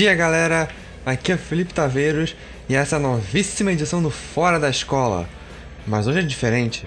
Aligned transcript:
Dia, 0.00 0.14
galera! 0.14 0.66
Aqui 1.04 1.30
é 1.30 1.36
Felipe 1.36 1.74
Taveiros 1.74 2.34
e 2.70 2.74
essa 2.74 2.96
é 2.96 2.98
a 2.98 3.02
novíssima 3.02 3.70
edição 3.70 4.02
do 4.02 4.08
Fora 4.08 4.58
da 4.58 4.70
Escola. 4.70 5.28
Mas 5.86 6.06
hoje 6.06 6.20
é 6.20 6.22
diferente, 6.22 6.86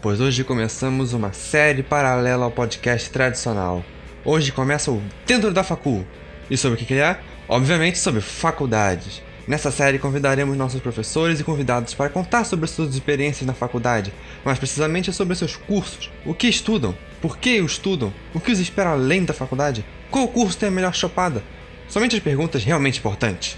pois 0.00 0.18
hoje 0.18 0.42
começamos 0.44 1.12
uma 1.12 1.30
série 1.34 1.82
paralela 1.82 2.46
ao 2.46 2.50
podcast 2.50 3.10
tradicional. 3.10 3.84
Hoje 4.24 4.50
começa 4.50 4.90
o 4.90 5.02
Dentro 5.26 5.52
da 5.52 5.62
Facul. 5.62 6.06
E 6.50 6.56
sobre 6.56 6.82
o 6.82 6.86
que 6.86 6.94
é? 6.94 7.20
Obviamente 7.46 7.98
sobre 7.98 8.22
faculdades. 8.22 9.20
Nessa 9.46 9.70
série 9.70 9.98
convidaremos 9.98 10.56
nossos 10.56 10.80
professores 10.80 11.40
e 11.40 11.44
convidados 11.44 11.92
para 11.92 12.08
contar 12.08 12.44
sobre 12.44 12.66
suas 12.66 12.94
experiências 12.94 13.46
na 13.46 13.52
faculdade, 13.52 14.10
mais 14.42 14.58
precisamente 14.58 15.12
sobre 15.12 15.36
seus 15.36 15.54
cursos, 15.54 16.10
o 16.24 16.32
que 16.32 16.48
estudam, 16.48 16.96
por 17.20 17.36
que 17.36 17.58
estudam, 17.58 18.10
o 18.32 18.40
que 18.40 18.52
os 18.52 18.58
espera 18.58 18.92
além 18.92 19.22
da 19.22 19.34
faculdade, 19.34 19.84
qual 20.10 20.26
curso 20.28 20.56
tem 20.56 20.70
a 20.70 20.72
melhor 20.72 20.94
chopada. 20.94 21.42
Somente 21.88 22.16
as 22.16 22.22
perguntas 22.22 22.64
realmente 22.64 22.98
importantes. 22.98 23.56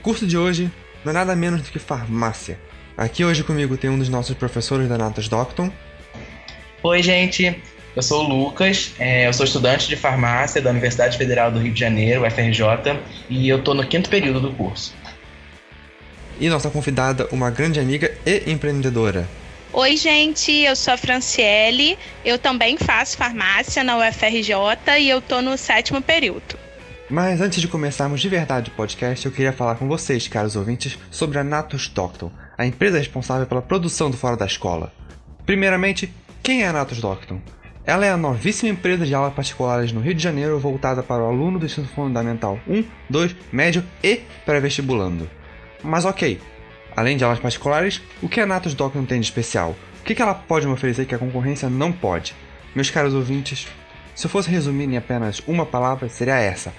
O 0.00 0.02
curso 0.02 0.26
de 0.26 0.36
hoje 0.36 0.70
não 1.04 1.10
é 1.10 1.14
nada 1.14 1.36
menos 1.36 1.62
do 1.62 1.70
que 1.70 1.78
farmácia. 1.78 2.58
Aqui 2.96 3.24
hoje 3.24 3.42
comigo 3.42 3.76
tem 3.76 3.90
um 3.90 3.98
dos 3.98 4.08
nossos 4.08 4.36
professores 4.36 4.88
da 4.88 4.96
Natas 4.96 5.28
Docton. 5.28 5.70
Oi, 6.82 7.02
gente. 7.02 7.62
Eu 7.94 8.02
sou 8.02 8.24
o 8.24 8.28
Lucas, 8.28 8.92
é, 8.98 9.26
eu 9.26 9.32
sou 9.32 9.46
estudante 9.46 9.88
de 9.88 9.96
farmácia 9.96 10.60
da 10.60 10.68
Universidade 10.68 11.16
Federal 11.16 11.50
do 11.50 11.58
Rio 11.58 11.72
de 11.72 11.80
Janeiro, 11.80 12.26
UFRJ, 12.26 13.00
e 13.30 13.48
eu 13.48 13.58
estou 13.58 13.74
no 13.74 13.86
quinto 13.86 14.10
período 14.10 14.38
do 14.38 14.52
curso 14.52 14.94
e 16.40 16.48
nossa 16.48 16.70
convidada, 16.70 17.28
uma 17.32 17.50
grande 17.50 17.80
amiga 17.80 18.12
e 18.24 18.50
empreendedora. 18.50 19.28
Oi, 19.72 19.96
gente, 19.96 20.52
eu 20.52 20.74
sou 20.74 20.94
a 20.94 20.96
Franciele, 20.96 21.98
eu 22.24 22.38
também 22.38 22.76
faço 22.76 23.16
farmácia 23.16 23.84
na 23.84 23.98
UFRJ 23.98 24.54
e 25.00 25.08
eu 25.08 25.20
tô 25.20 25.42
no 25.42 25.56
sétimo 25.56 26.00
período. 26.00 26.65
Mas 27.08 27.40
antes 27.40 27.60
de 27.60 27.68
começarmos 27.68 28.20
de 28.20 28.28
verdade 28.28 28.68
o 28.68 28.74
podcast, 28.74 29.24
eu 29.24 29.30
queria 29.30 29.52
falar 29.52 29.76
com 29.76 29.86
vocês, 29.86 30.26
caros 30.26 30.56
ouvintes, 30.56 30.98
sobre 31.08 31.38
a 31.38 31.44
Natus 31.44 31.86
Docton, 31.86 32.32
a 32.58 32.66
empresa 32.66 32.98
responsável 32.98 33.46
pela 33.46 33.62
produção 33.62 34.10
do 34.10 34.16
Fora 34.16 34.36
da 34.36 34.44
Escola. 34.44 34.92
Primeiramente, 35.44 36.12
quem 36.42 36.64
é 36.64 36.66
a 36.66 36.72
Natus 36.72 37.00
Docton? 37.00 37.40
Ela 37.84 38.06
é 38.06 38.10
a 38.10 38.16
novíssima 38.16 38.72
empresa 38.72 39.06
de 39.06 39.14
aulas 39.14 39.34
particulares 39.34 39.92
no 39.92 40.00
Rio 40.00 40.14
de 40.14 40.22
Janeiro 40.22 40.58
voltada 40.58 41.00
para 41.00 41.22
o 41.22 41.28
aluno 41.28 41.60
do 41.60 41.66
ensino 41.66 41.86
fundamental 41.86 42.58
1, 42.66 42.82
2, 43.08 43.36
médio 43.52 43.84
e 44.02 44.22
pré-vestibulando. 44.44 45.30
Mas 45.84 46.04
ok, 46.04 46.40
além 46.96 47.16
de 47.16 47.22
aulas 47.22 47.38
particulares, 47.38 48.02
o 48.20 48.28
que 48.28 48.40
a 48.40 48.46
Natus 48.46 48.74
Doc 48.74 48.96
não 48.96 49.06
tem 49.06 49.20
de 49.20 49.26
especial? 49.26 49.76
O 50.00 50.04
que 50.04 50.20
ela 50.20 50.34
pode 50.34 50.66
me 50.66 50.72
oferecer 50.72 51.06
que 51.06 51.14
a 51.14 51.18
concorrência 51.18 51.70
não 51.70 51.92
pode? 51.92 52.34
Meus 52.74 52.90
caros 52.90 53.14
ouvintes, 53.14 53.68
se 54.12 54.26
eu 54.26 54.30
fosse 54.30 54.50
resumir 54.50 54.88
em 54.88 54.96
apenas 54.96 55.40
uma 55.46 55.64
palavra, 55.64 56.08
seria 56.08 56.38
essa: 56.38 56.72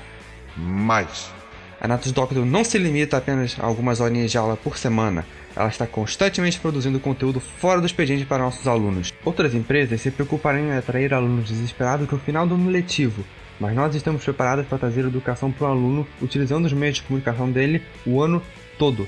mais. 0.58 1.32
A 1.80 1.88
Natus 1.88 2.12
Doctor 2.12 2.46
não 2.46 2.64
se 2.64 2.78
limita 2.78 3.18
apenas 3.18 3.56
a 3.60 3.66
algumas 3.66 4.00
horinhas 4.00 4.32
de 4.32 4.38
aula 4.38 4.58
por 4.58 4.78
semana, 4.78 5.26
ela 5.56 5.70
está 5.70 5.88
constantemente 5.88 6.60
produzindo 6.60 7.00
conteúdo 7.00 7.40
fora 7.40 7.80
do 7.80 7.88
expediente 7.88 8.26
para 8.26 8.44
nossos 8.44 8.68
alunos. 8.68 9.14
Outras 9.26 9.56
empresas 9.56 10.02
se 10.02 10.12
preocuparão 10.12 10.60
em 10.60 10.72
atrair 10.72 11.14
alunos 11.14 11.50
desesperados 11.50 12.08
no 12.08 12.20
final 12.20 12.46
do 12.46 12.54
ano 12.54 12.70
letivo, 12.70 13.24
mas 13.60 13.76
nós 13.76 13.96
estamos 13.96 14.24
preparados 14.24 14.68
para 14.68 14.78
trazer 14.78 15.02
educação 15.02 15.52
para 15.52 15.68
o 15.68 15.72
aluno 15.72 16.08
utilizando 16.22 16.66
os 16.66 16.74
meios 16.74 16.98
de 16.98 17.04
comunicação 17.04 17.50
dele 17.52 17.82
o 18.06 18.22
ano 18.22 18.42
todo. 18.78 19.08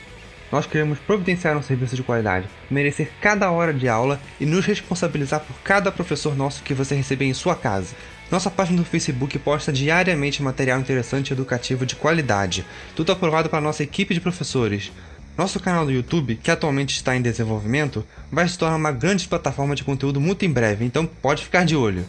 Nós 0.52 0.66
queremos 0.66 0.98
providenciar 0.98 1.56
um 1.56 1.62
serviço 1.62 1.96
de 1.96 2.02
qualidade, 2.02 2.48
merecer 2.72 3.12
cada 3.22 3.52
hora 3.52 3.72
de 3.72 3.88
aula 3.88 4.20
e 4.40 4.46
nos 4.48 4.66
responsabilizar 4.66 5.42
por 5.42 5.56
cada 5.64 5.92
professor 5.92 6.36
nosso 6.36 6.64
que 6.64 6.74
você 6.74 6.96
receber 6.96 7.26
em 7.26 7.34
sua 7.36 7.56
casa. 7.56 7.96
Nossa 8.32 8.52
página 8.52 8.78
do 8.78 8.86
Facebook 8.86 9.40
posta 9.40 9.74
diariamente 9.74 10.44
material 10.44 10.80
interessante 10.80 11.30
e 11.30 11.34
educativo 11.34 11.84
de 11.84 11.96
qualidade, 11.96 12.64
tudo 12.96 13.12
aprovado 13.12 13.50
para 13.50 13.60
nossa 13.60 13.82
equipe 13.82 14.14
de 14.14 14.22
professores. 14.22 14.92
Nosso 15.36 15.60
canal 15.60 15.84
do 15.84 15.92
YouTube, 15.92 16.36
que 16.36 16.52
atualmente 16.52 16.96
está 16.96 17.16
em 17.16 17.24
desenvolvimento, 17.24 18.06
vai 18.32 18.48
se 18.48 18.56
tornar 18.56 18.76
uma 18.76 18.92
grande 18.92 19.28
plataforma 19.28 19.74
de 19.74 19.84
conteúdo 19.84 20.22
muito 20.22 20.46
em 20.46 20.52
breve, 20.52 20.86
então 20.86 21.08
pode 21.08 21.44
ficar 21.44 21.66
de 21.66 21.76
olho. 21.76 22.06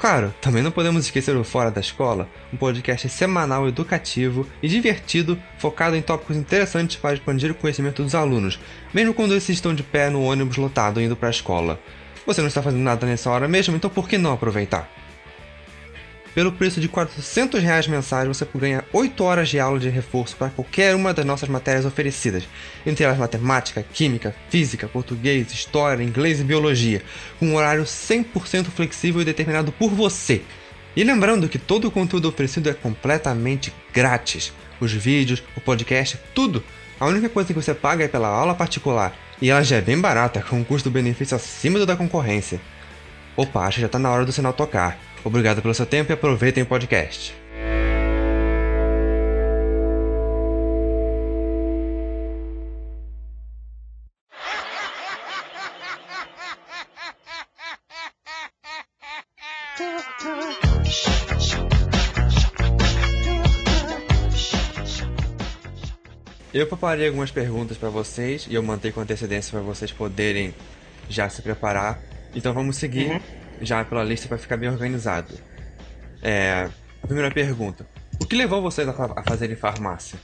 Claro, 0.00 0.34
também 0.40 0.62
não 0.62 0.72
podemos 0.72 1.04
esquecer 1.04 1.36
o 1.36 1.44
Fora 1.44 1.70
da 1.70 1.80
Escola, 1.80 2.28
um 2.52 2.56
podcast 2.56 3.08
semanal 3.08 3.68
educativo 3.68 4.44
e 4.60 4.66
divertido 4.66 5.38
focado 5.58 5.94
em 5.94 6.02
tópicos 6.02 6.36
interessantes 6.36 6.96
para 6.96 7.14
expandir 7.14 7.52
o 7.52 7.54
conhecimento 7.54 8.02
dos 8.02 8.14
alunos, 8.14 8.58
mesmo 8.92 9.14
quando 9.14 9.34
esses 9.36 9.50
estão 9.50 9.72
de 9.72 9.84
pé 9.84 10.10
no 10.10 10.22
ônibus 10.22 10.56
lotado 10.56 11.00
indo 11.00 11.14
para 11.14 11.28
a 11.28 11.30
escola. 11.30 11.78
Você 12.26 12.40
não 12.40 12.48
está 12.48 12.60
fazendo 12.60 12.82
nada 12.82 13.06
nessa 13.06 13.30
hora 13.30 13.46
mesmo, 13.46 13.76
então 13.76 13.88
por 13.88 14.08
que 14.08 14.18
não 14.18 14.32
aproveitar? 14.32 14.88
Pelo 16.38 16.52
preço 16.52 16.80
de 16.80 16.86
400 16.86 17.60
reais 17.60 17.88
mensais, 17.88 18.28
você 18.28 18.46
ganha 18.54 18.84
8 18.92 19.24
horas 19.24 19.48
de 19.48 19.58
aula 19.58 19.80
de 19.80 19.88
reforço 19.88 20.36
para 20.36 20.50
qualquer 20.50 20.94
uma 20.94 21.12
das 21.12 21.26
nossas 21.26 21.48
matérias 21.48 21.84
oferecidas, 21.84 22.44
entre 22.86 23.04
elas 23.04 23.18
matemática, 23.18 23.82
química, 23.82 24.32
física, 24.48 24.86
português, 24.86 25.52
história, 25.52 26.04
inglês 26.04 26.38
e 26.38 26.44
biologia, 26.44 27.02
com 27.40 27.48
um 27.48 27.56
horário 27.56 27.82
100% 27.82 28.66
flexível 28.66 29.20
e 29.20 29.24
determinado 29.24 29.72
por 29.72 29.90
você. 29.90 30.40
E 30.94 31.02
lembrando 31.02 31.48
que 31.48 31.58
todo 31.58 31.88
o 31.88 31.90
conteúdo 31.90 32.28
oferecido 32.28 32.70
é 32.70 32.72
completamente 32.72 33.74
grátis. 33.92 34.52
Os 34.80 34.92
vídeos, 34.92 35.42
o 35.56 35.60
podcast, 35.60 36.20
tudo. 36.36 36.62
A 37.00 37.06
única 37.06 37.28
coisa 37.28 37.52
que 37.52 37.60
você 37.60 37.74
paga 37.74 38.04
é 38.04 38.08
pela 38.08 38.28
aula 38.28 38.54
particular, 38.54 39.12
e 39.42 39.50
ela 39.50 39.64
já 39.64 39.78
é 39.78 39.80
bem 39.80 40.00
barata, 40.00 40.40
com 40.40 40.60
um 40.60 40.62
custo-benefício 40.62 41.34
acima 41.34 41.80
do 41.80 41.86
da 41.86 41.96
concorrência. 41.96 42.60
Opa, 43.36 43.62
acho 43.62 43.74
que 43.74 43.80
já 43.80 43.86
está 43.86 43.98
na 43.98 44.10
hora 44.12 44.24
do 44.24 44.30
sinal 44.30 44.52
tocar. 44.52 45.08
Obrigado 45.24 45.60
pelo 45.60 45.74
seu 45.74 45.86
tempo 45.86 46.12
e 46.12 46.14
aproveitem 46.14 46.62
o 46.62 46.66
podcast. 46.66 47.34
Eu 66.52 66.66
preparei 66.66 67.06
algumas 67.06 67.30
perguntas 67.30 67.76
para 67.76 67.88
vocês 67.88 68.46
e 68.48 68.54
eu 68.54 68.62
mantei 68.62 68.90
com 68.90 69.00
antecedência 69.00 69.52
para 69.52 69.60
vocês 69.60 69.92
poderem 69.92 70.54
já 71.08 71.28
se 71.28 71.40
preparar. 71.42 72.00
Então 72.34 72.52
vamos 72.52 72.76
seguir. 72.76 73.10
Uhum 73.10 73.47
já 73.60 73.84
pela 73.84 74.04
lista 74.04 74.28
para 74.28 74.38
ficar 74.38 74.56
bem 74.56 74.68
organizado. 74.68 75.34
É, 76.22 76.68
a 77.02 77.06
primeira 77.06 77.30
pergunta: 77.30 77.86
O 78.20 78.26
que 78.26 78.36
levou 78.36 78.62
vocês 78.62 78.88
a 78.88 79.22
fazerem 79.22 79.56
farmácia? 79.56 80.18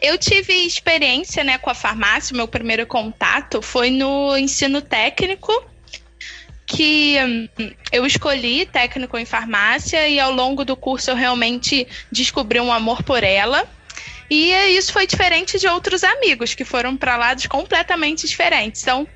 Eu 0.00 0.18
tive 0.18 0.52
experiência 0.52 1.42
né, 1.42 1.58
com 1.58 1.70
a 1.70 1.74
farmácia, 1.74 2.36
meu 2.36 2.46
primeiro 2.46 2.86
contato 2.86 3.62
foi 3.62 3.90
no 3.90 4.36
ensino 4.36 4.82
técnico, 4.82 5.52
que 6.66 7.16
hum, 7.58 7.70
eu 7.90 8.04
escolhi 8.04 8.66
técnico 8.66 9.16
em 9.16 9.24
farmácia 9.24 10.06
e 10.06 10.20
ao 10.20 10.32
longo 10.32 10.64
do 10.64 10.76
curso 10.76 11.10
eu 11.10 11.14
realmente 11.16 11.86
descobri 12.12 12.60
um 12.60 12.72
amor 12.72 13.02
por 13.02 13.22
ela. 13.22 13.66
E 14.28 14.52
isso 14.76 14.92
foi 14.92 15.06
diferente 15.06 15.58
de 15.58 15.68
outros 15.68 16.02
amigos 16.02 16.54
que 16.54 16.64
foram 16.64 16.96
para 16.96 17.16
lados 17.16 17.46
completamente 17.46 18.26
diferentes. 18.26 18.82
Então, 18.82 19.06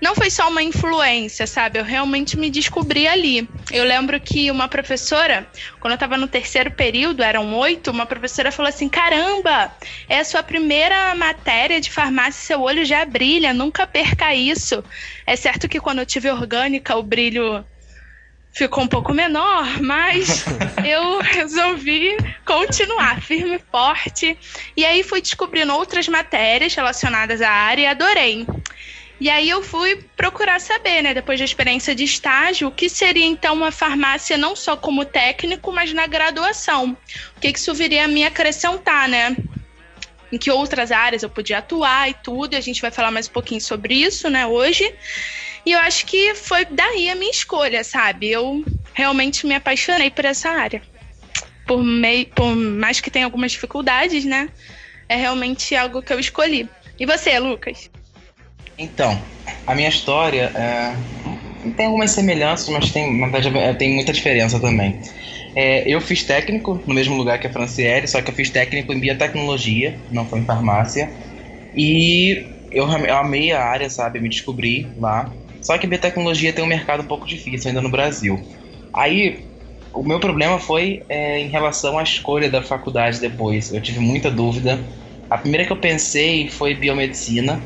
não 0.00 0.14
foi 0.14 0.30
só 0.30 0.48
uma 0.48 0.62
influência, 0.62 1.46
sabe? 1.46 1.78
Eu 1.78 1.84
realmente 1.84 2.38
me 2.38 2.50
descobri 2.50 3.06
ali. 3.06 3.48
Eu 3.70 3.84
lembro 3.84 4.20
que 4.20 4.50
uma 4.50 4.68
professora, 4.68 5.46
quando 5.80 5.92
eu 5.92 5.96
estava 5.96 6.16
no 6.16 6.28
terceiro 6.28 6.70
período, 6.70 7.22
eram 7.22 7.54
oito, 7.54 7.90
uma 7.90 8.06
professora 8.06 8.52
falou 8.52 8.68
assim: 8.68 8.88
caramba, 8.88 9.72
é 10.08 10.18
a 10.18 10.24
sua 10.24 10.42
primeira 10.42 11.14
matéria 11.14 11.80
de 11.80 11.90
farmácia, 11.90 12.40
seu 12.40 12.60
olho 12.60 12.84
já 12.84 13.04
brilha, 13.04 13.54
nunca 13.54 13.86
perca 13.86 14.34
isso. 14.34 14.84
É 15.26 15.36
certo 15.36 15.68
que 15.68 15.80
quando 15.80 16.00
eu 16.00 16.06
tive 16.06 16.30
orgânica, 16.30 16.96
o 16.96 17.02
brilho 17.02 17.64
ficou 18.58 18.82
um 18.82 18.88
pouco 18.88 19.14
menor, 19.14 19.80
mas 19.80 20.44
eu 20.84 21.20
resolvi 21.20 22.16
continuar 22.44 23.22
firme 23.22 23.54
e 23.54 23.60
forte. 23.70 24.36
E 24.76 24.84
aí 24.84 25.04
fui 25.04 25.20
descobrindo 25.20 25.72
outras 25.72 26.08
matérias 26.08 26.74
relacionadas 26.74 27.40
à 27.40 27.48
área 27.48 27.82
e 27.82 27.86
adorei. 27.86 28.46
E 29.20 29.30
aí 29.30 29.48
eu 29.48 29.62
fui 29.62 30.04
procurar 30.16 30.60
saber, 30.60 31.02
né, 31.02 31.14
depois 31.14 31.38
da 31.38 31.44
experiência 31.44 31.94
de 31.94 32.04
estágio, 32.04 32.68
o 32.68 32.72
que 32.72 32.88
seria 32.88 33.26
então 33.26 33.54
uma 33.54 33.70
farmácia 33.70 34.36
não 34.36 34.54
só 34.56 34.76
como 34.76 35.04
técnico, 35.04 35.72
mas 35.72 35.92
na 35.92 36.06
graduação. 36.06 36.96
O 37.36 37.40
que, 37.40 37.52
que 37.52 37.58
isso 37.58 37.74
viria 37.74 38.04
a 38.04 38.08
me 38.08 38.24
acrescentar, 38.24 39.08
né? 39.08 39.36
Em 40.32 40.38
que 40.38 40.50
outras 40.50 40.92
áreas 40.92 41.22
eu 41.22 41.30
podia 41.30 41.58
atuar 41.58 42.10
e 42.10 42.14
tudo, 42.14 42.54
e 42.54 42.56
a 42.56 42.60
gente 42.60 42.82
vai 42.82 42.90
falar 42.90 43.10
mais 43.10 43.28
um 43.28 43.32
pouquinho 43.32 43.60
sobre 43.60 43.94
isso, 43.94 44.28
né, 44.28 44.46
hoje. 44.46 44.92
E 45.68 45.72
eu 45.72 45.80
acho 45.80 46.06
que 46.06 46.34
foi 46.34 46.64
daí 46.64 47.10
a 47.10 47.14
minha 47.14 47.30
escolha, 47.30 47.84
sabe? 47.84 48.30
Eu 48.30 48.64
realmente 48.94 49.46
me 49.46 49.54
apaixonei 49.54 50.10
por 50.10 50.24
essa 50.24 50.48
área. 50.48 50.80
Por, 51.66 51.84
mei, 51.84 52.24
por 52.24 52.56
mais 52.56 53.02
que 53.02 53.10
tenha 53.10 53.26
algumas 53.26 53.52
dificuldades, 53.52 54.24
né? 54.24 54.48
É 55.10 55.16
realmente 55.16 55.76
algo 55.76 56.00
que 56.00 56.10
eu 56.10 56.18
escolhi. 56.18 56.66
E 56.98 57.04
você, 57.04 57.38
Lucas? 57.38 57.90
Então, 58.78 59.22
a 59.66 59.74
minha 59.74 59.90
história 59.90 60.50
é... 60.54 60.94
tem 61.76 61.84
algumas 61.84 62.12
semelhanças, 62.12 62.70
mas 62.70 62.90
tem, 62.90 63.22
é, 63.58 63.74
tem 63.74 63.94
muita 63.94 64.10
diferença 64.10 64.58
também. 64.58 64.98
É, 65.54 65.86
eu 65.86 66.00
fiz 66.00 66.22
técnico 66.22 66.82
no 66.86 66.94
mesmo 66.94 67.14
lugar 67.14 67.38
que 67.38 67.46
a 67.46 67.52
Franciele, 67.52 68.08
só 68.08 68.22
que 68.22 68.30
eu 68.30 68.34
fiz 68.34 68.48
técnico 68.48 68.90
em 68.90 69.00
biotecnologia, 69.00 69.98
não 70.10 70.24
foi 70.24 70.38
em 70.38 70.46
farmácia. 70.46 71.10
E 71.74 72.46
eu, 72.72 72.88
eu 72.88 73.18
amei 73.18 73.52
a 73.52 73.62
área, 73.62 73.90
sabe? 73.90 74.18
Me 74.18 74.30
descobri 74.30 74.86
lá. 74.96 75.30
Só 75.68 75.76
que 75.76 75.86
biotecnologia 75.86 76.50
tem 76.50 76.64
um 76.64 76.66
mercado 76.66 77.02
um 77.02 77.06
pouco 77.06 77.26
difícil 77.26 77.68
ainda 77.68 77.82
no 77.82 77.90
Brasil. 77.90 78.40
Aí, 78.90 79.44
o 79.92 80.02
meu 80.02 80.18
problema 80.18 80.58
foi 80.58 81.02
é, 81.10 81.40
em 81.40 81.48
relação 81.48 81.98
à 81.98 82.02
escolha 82.02 82.50
da 82.50 82.62
faculdade 82.62 83.20
depois. 83.20 83.70
Eu 83.70 83.82
tive 83.82 83.98
muita 84.00 84.30
dúvida. 84.30 84.82
A 85.28 85.36
primeira 85.36 85.66
que 85.66 85.72
eu 85.72 85.76
pensei 85.76 86.48
foi 86.48 86.74
biomedicina. 86.74 87.62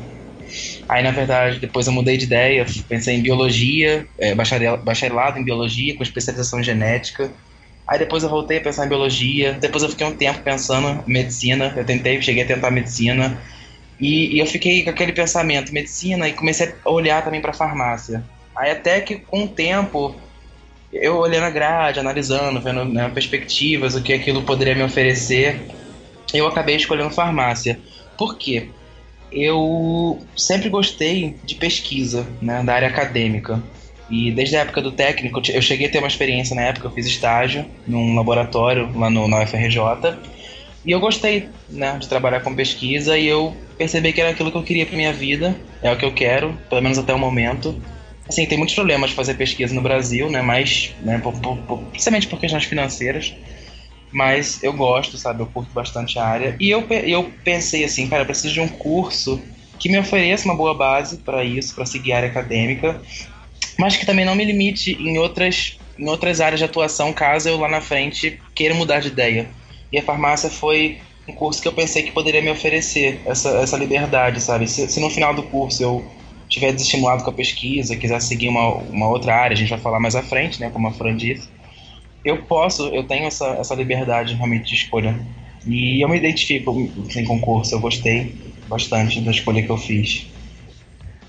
Aí, 0.89 1.01
na 1.01 1.11
verdade, 1.11 1.61
depois 1.61 1.87
eu 1.87 1.93
mudei 1.93 2.17
de 2.17 2.25
ideia. 2.25 2.65
Pensei 2.89 3.15
em 3.15 3.21
biologia, 3.21 4.05
é, 4.19 4.35
bacharelado 4.35 5.39
em 5.39 5.43
biologia, 5.45 5.95
com 5.95 6.03
especialização 6.03 6.59
em 6.59 6.63
genética. 6.63 7.31
Aí 7.87 7.97
depois 7.97 8.21
eu 8.21 8.29
voltei 8.29 8.57
a 8.57 8.61
pensar 8.61 8.85
em 8.85 8.89
biologia. 8.89 9.53
Depois 9.53 9.81
eu 9.81 9.87
fiquei 9.87 10.05
um 10.05 10.13
tempo 10.17 10.41
pensando 10.41 11.01
em 11.07 11.13
medicina. 11.13 11.73
Eu 11.73 11.85
tentei, 11.85 12.21
cheguei 12.21 12.43
a 12.43 12.47
tentar 12.47 12.69
medicina. 12.69 13.41
E, 14.03 14.35
e 14.35 14.39
eu 14.39 14.45
fiquei 14.45 14.83
com 14.83 14.89
aquele 14.89 15.13
pensamento, 15.13 15.73
medicina, 15.73 16.27
e 16.27 16.33
comecei 16.33 16.75
a 16.83 16.91
olhar 16.91 17.23
também 17.23 17.39
para 17.39 17.53
farmácia. 17.53 18.21
Aí 18.53 18.69
até 18.69 18.99
que 18.99 19.15
com 19.15 19.45
o 19.45 19.47
tempo, 19.47 20.13
eu 20.91 21.15
olhando 21.15 21.45
a 21.45 21.49
grade, 21.49 22.01
analisando, 22.01 22.59
vendo 22.59 22.83
né, 22.83 23.09
perspectivas, 23.13 23.95
o 23.95 24.03
que 24.03 24.11
aquilo 24.11 24.43
poderia 24.43 24.75
me 24.75 24.83
oferecer, 24.83 25.61
eu 26.33 26.45
acabei 26.45 26.75
escolhendo 26.75 27.11
farmácia. 27.11 27.79
Por 28.17 28.37
quê? 28.37 28.67
Eu 29.31 30.19
sempre 30.35 30.67
gostei 30.67 31.37
de 31.45 31.55
pesquisa, 31.55 32.27
né, 32.41 32.61
da 32.61 32.73
área 32.73 32.89
acadêmica. 32.89 33.63
E 34.09 34.31
desde 34.31 34.57
a 34.57 34.59
época 34.59 34.81
do 34.81 34.91
técnico, 34.91 35.41
eu 35.49 35.61
cheguei 35.61 35.87
a 35.87 35.89
ter 35.89 35.99
uma 35.99 36.09
experiência 36.09 36.53
na 36.53 36.63
época, 36.63 36.87
eu 36.87 36.91
fiz 36.91 37.05
estágio 37.05 37.65
num 37.87 38.15
laboratório 38.15 38.91
lá 38.99 39.09
no, 39.09 39.29
na 39.29 39.41
UFRJ. 39.43 39.79
E 40.85 40.91
eu 40.91 40.99
gostei 40.99 41.49
né, 41.69 41.97
de 41.97 42.09
trabalhar 42.09 42.41
com 42.41 42.53
pesquisa 42.53 43.17
e 43.17 43.25
eu 43.25 43.55
percebi 43.77 44.11
que 44.11 44.19
era 44.19 44.31
aquilo 44.31 44.51
que 44.51 44.57
eu 44.57 44.63
queria 44.63 44.85
para 44.85 44.97
minha 44.97 45.13
vida, 45.13 45.55
é 45.81 45.91
o 45.91 45.97
que 45.97 46.05
eu 46.05 46.13
quero, 46.13 46.57
pelo 46.69 46.81
menos 46.81 46.97
até 46.97 47.13
o 47.13 47.19
momento. 47.19 47.81
Assim, 48.27 48.45
tem 48.45 48.57
muitos 48.57 48.75
problemas 48.75 49.11
de 49.11 49.15
fazer 49.15 49.35
pesquisa 49.35 49.73
no 49.73 49.81
Brasil, 49.81 50.29
né, 50.29 50.41
mas, 50.41 50.93
né, 51.01 51.19
por, 51.19 51.33
por, 51.39 51.57
por, 51.59 51.79
principalmente 51.85 52.27
por 52.27 52.39
questões 52.39 52.65
financeiras. 52.65 53.33
Mas 54.11 54.61
eu 54.61 54.71
gosto, 54.73 55.17
sabe, 55.17 55.41
eu 55.41 55.47
curto 55.47 55.73
bastante 55.73 56.19
a 56.19 56.25
área. 56.25 56.55
E 56.59 56.69
eu, 56.69 56.85
eu 56.89 57.31
pensei 57.43 57.83
assim, 57.83 58.07
cara, 58.07 58.21
eu 58.21 58.27
preciso 58.27 58.53
de 58.53 58.61
um 58.61 58.67
curso 58.67 59.41
que 59.79 59.89
me 59.89 59.97
ofereça 59.97 60.45
uma 60.45 60.55
boa 60.55 60.73
base 60.73 61.17
para 61.17 61.43
isso, 61.43 61.73
para 61.73 61.85
seguir 61.85 62.13
a 62.13 62.17
área 62.17 62.29
acadêmica, 62.29 63.01
mas 63.77 63.97
que 63.97 64.05
também 64.05 64.23
não 64.23 64.35
me 64.35 64.45
limite 64.45 64.91
em 64.99 65.17
outras, 65.17 65.77
em 65.97 66.07
outras 66.07 66.39
áreas 66.39 66.59
de 66.59 66.65
atuação 66.65 67.11
caso 67.11 67.49
eu 67.49 67.57
lá 67.57 67.67
na 67.67 67.81
frente 67.81 68.39
queira 68.53 68.75
mudar 68.75 68.99
de 68.99 69.07
ideia. 69.07 69.49
E 69.93 69.99
a 69.99 70.01
farmácia 70.01 70.49
foi 70.49 70.97
um 71.27 71.33
curso 71.33 71.61
que 71.61 71.67
eu 71.67 71.71
pensei 71.71 72.01
que 72.01 72.11
poderia 72.11 72.41
me 72.41 72.49
oferecer 72.49 73.21
essa, 73.25 73.49
essa 73.59 73.77
liberdade, 73.77 74.41
sabe? 74.41 74.67
Se, 74.67 74.87
se 74.87 74.99
no 74.99 75.07
final 75.07 75.35
do 75.35 75.43
curso 75.43 75.83
eu 75.83 76.03
tiver 76.49 76.73
desestimulado 76.73 77.23
com 77.23 77.29
a 77.29 77.33
pesquisa, 77.33 77.95
quiser 77.95 78.19
seguir 78.19 78.49
uma, 78.49 78.73
uma 78.73 79.07
outra 79.07 79.35
área, 79.35 79.53
a 79.53 79.57
gente 79.57 79.69
vai 79.69 79.79
falar 79.79 79.99
mais 79.99 80.15
à 80.15 80.23
frente, 80.23 80.59
né? 80.59 80.71
Como 80.71 80.87
a 80.87 80.91
Fran 80.91 81.15
disse, 81.15 81.47
eu 82.25 82.41
posso, 82.43 82.87
eu 82.87 83.03
tenho 83.03 83.25
essa, 83.25 83.45
essa 83.49 83.75
liberdade 83.75 84.33
realmente 84.33 84.69
de 84.69 84.75
escolha. 84.75 85.15
E 85.65 86.03
eu 86.03 86.09
me 86.09 86.17
identifico 86.17 86.71
assim, 87.07 87.23
com 87.23 87.37
o 87.37 87.39
curso, 87.39 87.75
eu 87.75 87.79
gostei 87.79 88.35
bastante 88.67 89.21
da 89.21 89.29
escolha 89.29 89.61
que 89.61 89.69
eu 89.69 89.77
fiz. 89.77 90.25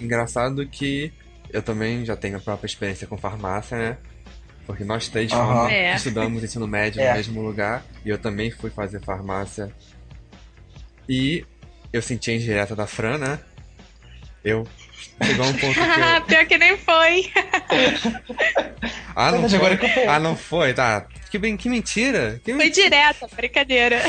Engraçado 0.01 0.67
que 0.67 1.13
eu 1.53 1.63
também 1.63 2.05
já 2.05 2.17
tenho 2.17 2.39
a 2.39 2.41
própria 2.41 2.67
experiência 2.67 3.07
com 3.07 3.19
farmácia, 3.19 3.77
né? 3.77 3.99
Porque 4.67 4.85
nós 4.85 5.09
três 5.09 5.33
uhum. 5.33 5.69
é. 5.69 5.95
estudamos 5.95 6.43
ensino 6.43 6.67
médio 6.67 7.01
é. 7.01 7.11
no 7.11 7.17
mesmo 7.17 7.43
lugar. 7.43 7.85
E 8.05 8.09
eu 8.09 8.19
também 8.19 8.51
fui 8.51 8.71
fazer 8.71 9.01
farmácia. 9.01 9.71
E 11.09 11.45
eu 11.93 12.01
senti 12.01 12.31
a 12.31 12.35
indireta 12.35 12.75
da 12.75 12.87
Fran, 12.87 13.19
né? 13.19 13.39
Eu. 14.43 14.67
Chegou 15.23 15.47
um 15.47 15.53
ponto 15.59 15.75
que. 15.75 15.81
Eu... 15.81 16.23
Pior 16.27 16.47
que 16.47 16.59
nem 16.59 16.77
foi. 16.79 17.31
ah, 19.15 19.33
não 19.33 19.49
foi? 19.49 20.07
Ah, 20.09 20.19
não 20.19 20.37
foi? 20.37 20.73
Tá. 20.73 21.07
Que, 21.31 21.39
bem, 21.39 21.57
que 21.57 21.69
mentira. 21.69 22.41
Que 22.45 22.55
foi 22.55 22.71
direta, 22.71 23.29
brincadeira. 23.35 24.01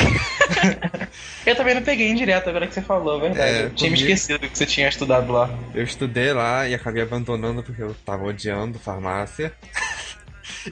eu 1.46 1.56
também 1.56 1.74
não 1.74 1.82
peguei 1.82 2.10
indireta 2.10 2.50
agora 2.50 2.68
que 2.68 2.74
você 2.74 2.82
falou, 2.82 3.20
verdade. 3.20 3.58
É, 3.58 3.64
eu 3.64 3.70
tinha 3.72 3.90
me 3.90 3.98
esquecido 3.98 4.40
que 4.48 4.58
você 4.58 4.66
tinha 4.66 4.88
estudado 4.88 5.32
lá. 5.32 5.50
Eu 5.74 5.84
estudei 5.84 6.32
lá 6.34 6.68
e 6.68 6.76
acabei 6.76 7.02
abandonando 7.02 7.64
porque 7.64 7.82
eu 7.82 7.96
tava 8.06 8.26
odiando 8.26 8.78
farmácia 8.78 9.52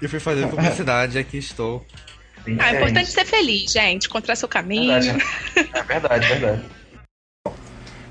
e 0.02 0.08
fui 0.08 0.20
fazer 0.20 0.48
publicidade 0.48 1.18
aqui 1.18 1.38
estou. 1.38 1.86
Ah, 2.60 2.74
é 2.74 2.78
importante 2.78 3.12
ser 3.12 3.26
feliz, 3.26 3.72
gente. 3.72 4.08
Encontrar 4.08 4.36
seu 4.36 4.48
caminho. 4.48 5.02
Verdade. 5.02 5.24
É 5.74 5.84
verdade, 5.84 6.28
verdade. 6.28 6.62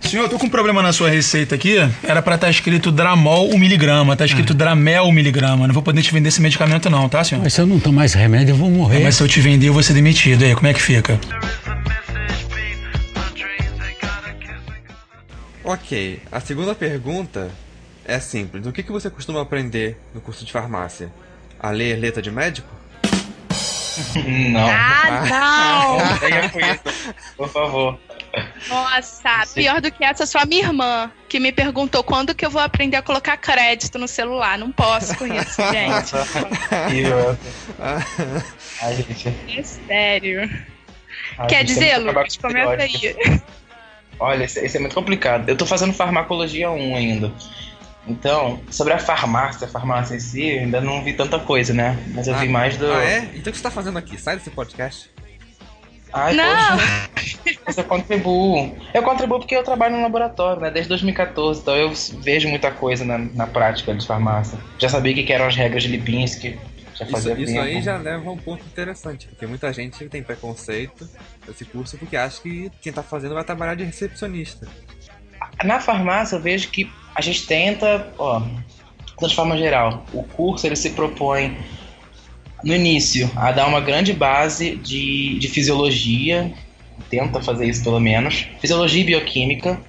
Senhor, 0.01 0.25
eu 0.25 0.29
tô 0.29 0.39
com 0.39 0.47
um 0.47 0.51
problema 0.51 0.83
na 0.83 0.93
sua 0.93 1.09
receita 1.09 1.55
aqui. 1.55 1.77
Era 2.03 2.21
para 2.21 2.35
estar 2.35 2.47
tá 2.47 2.51
escrito 2.51 2.91
Dramol 2.91 3.51
1 3.55 3.59
miligrama. 3.59 4.17
Tá 4.17 4.25
escrito 4.25 4.53
ah. 4.53 4.57
Dramel 4.57 5.05
1 5.05 5.13
miligrama. 5.13 5.67
Não 5.67 5.73
vou 5.75 5.83
poder 5.83 6.03
te 6.03 6.13
vender 6.13 6.29
esse 6.29 6.41
medicamento 6.41 6.91
não, 6.91 7.09
tá, 7.09 7.23
senhor? 7.25 7.43
Mas 7.43 7.55
se 7.55 7.61
eu 7.61 7.67
não 7.67 7.79
tomar 7.79 8.07
esse 8.07 8.19
remédio, 8.19 8.53
eu 8.53 8.57
vou 8.57 8.71
morrer. 8.71 9.01
Mas 9.01 9.17
se 9.17 9.23
eu 9.23 9.29
te 9.29 9.41
vender, 9.41 9.69
eu 9.69 9.73
vou 9.73 9.83
ser 9.83 9.95
demitido. 9.95 10.43
E 10.43 10.47
aí, 10.47 10.55
como 10.55 10.67
é 10.67 10.75
que 10.75 10.83
fica? 10.83 11.19
Ok, 15.65 16.21
a 16.31 16.41
segunda 16.41 16.75
pergunta 16.75 17.51
é 18.05 18.19
simples. 18.19 18.67
O 18.67 18.73
que, 18.73 18.83
que 18.83 18.91
você 18.91 19.09
costuma 19.09 19.41
aprender 19.41 19.97
no 20.13 20.21
curso 20.21 20.45
de 20.45 20.53
farmácia? 20.53 21.11
A 21.63 21.71
ler 21.71 21.97
letra 21.97 22.21
de 22.21 22.31
médico? 22.31 22.69
Não. 24.51 24.67
Ah, 24.69 25.25
não! 25.29 25.99
Isso, 26.61 27.15
por 27.37 27.49
favor. 27.49 27.99
Nossa, 28.69 29.47
pior 29.55 29.81
do 29.81 29.91
que 29.93 30.03
essa, 30.03 30.25
só 30.25 30.39
a 30.39 30.47
minha 30.47 30.65
irmã, 30.65 31.11
que 31.29 31.39
me 31.39 31.53
perguntou 31.53 32.03
quando 32.03 32.35
que 32.35 32.45
eu 32.47 32.51
vou 32.51 32.63
aprender 32.63 32.97
a 32.97 33.03
colocar 33.03 33.37
crédito 33.37 33.99
no 33.99 34.09
celular. 34.09 34.57
Não 34.59 34.73
posso 34.73 35.15
com 35.19 35.27
isso, 35.27 35.61
gente. 35.71 36.15
Ai, 38.81 38.97
gente. 38.97 39.29
É 39.59 39.63
sério. 39.63 40.51
Ai, 41.37 41.47
Quer 41.47 41.65
dizer, 41.65 41.99
Lucas, 41.99 42.39
começa 42.39 42.83
aí. 42.83 43.15
Olha, 44.19 44.45
esse 44.45 44.77
é 44.77 44.81
muito 44.81 44.95
complicado. 44.95 45.49
Eu 45.49 45.57
tô 45.57 45.67
fazendo 45.67 45.93
farmacologia 45.93 46.71
1 46.71 46.97
ainda. 46.97 47.33
Então, 48.07 48.61
sobre 48.71 48.93
a 48.93 48.99
farmácia, 48.99 49.67
a 49.67 49.71
farmácia 49.71 50.17
em 50.17 50.21
si, 50.21 50.49
eu 50.49 50.63
ainda 50.63 50.81
não 50.81 51.05
vi 51.05 51.13
tanta 51.13 51.39
coisa, 51.39 51.73
né? 51.73 51.97
Mas 52.09 52.27
eu 52.27 52.35
ah, 52.35 52.39
vi 52.39 52.49
mais 52.49 52.77
do. 52.77 52.91
Ah, 52.91 53.05
é? 53.05 53.19
Então 53.35 53.51
o 53.51 53.53
que 53.53 53.57
você 53.57 53.63
tá 53.63 53.71
fazendo 53.71 53.97
aqui? 53.97 54.21
Sai 54.21 54.37
desse 54.37 54.51
podcast. 54.51 55.11
Ai, 56.13 56.35
não! 56.35 56.45
Poxa, 57.65 57.81
eu 57.81 57.85
contribuo. 57.85 58.77
Eu 58.93 59.03
contribuo 59.03 59.39
porque 59.39 59.57
eu 59.57 59.63
trabalho 59.63 59.97
no 59.97 60.03
laboratório, 60.03 60.61
né? 60.61 60.71
Desde 60.71 60.89
2014, 60.91 61.61
então 61.61 61.75
eu 61.75 61.93
vejo 62.21 62.49
muita 62.49 62.71
coisa 62.71 63.05
na, 63.05 63.19
na 63.19 63.47
prática 63.47 63.95
de 63.95 64.07
farmácia. 64.07 64.59
Já 64.79 64.89
sabia 64.89 65.15
que 65.15 65.33
eram 65.33 65.47
as 65.47 65.57
regras 65.57 65.83
de 65.83 65.89
Lipinski. 65.89 66.59
Já 66.95 67.07
fazia 67.07 67.33
isso, 67.33 67.53
isso 67.53 67.61
aí 67.61 67.83
já 67.83 67.97
leva 67.97 68.29
a 68.29 68.33
um 68.33 68.37
ponto 68.37 68.65
interessante, 68.67 69.27
porque 69.27 69.47
muita 69.47 69.73
gente 69.73 70.07
tem 70.09 70.23
preconceito 70.23 71.09
desse 71.47 71.65
curso 71.65 71.97
porque 71.97 72.17
acha 72.17 72.43
que 72.43 72.71
quem 72.83 72.93
tá 72.93 73.03
fazendo 73.03 73.35
vai 73.35 73.43
trabalhar 73.43 73.75
de 73.75 73.83
recepcionista. 73.83 74.69
Na 75.65 75.81
farmácia 75.81 76.37
eu 76.37 76.41
vejo 76.41 76.69
que 76.69 76.91
a 77.15 77.21
gente 77.21 77.47
tenta, 77.47 78.13
ó, 78.19 78.43
de 79.21 79.35
forma 79.35 79.57
geral, 79.57 80.05
o 80.13 80.23
curso 80.23 80.67
ele 80.67 80.77
se 80.77 80.91
propõe 80.91 81.57
no 82.65 82.75
início 82.75 83.31
a 83.37 83.53
dar 83.53 83.67
uma 83.67 83.81
grande 83.81 84.13
base 84.13 84.77
de, 84.77 85.39
de 85.39 85.49
fisiologia, 85.49 86.53
tenta 87.11 87.41
fazer 87.43 87.67
isso 87.67 87.83
pelo 87.83 88.01
menos, 88.01 88.47
fisiologia 88.61 89.03
e 89.03 89.05
bioquímica, 89.05 89.81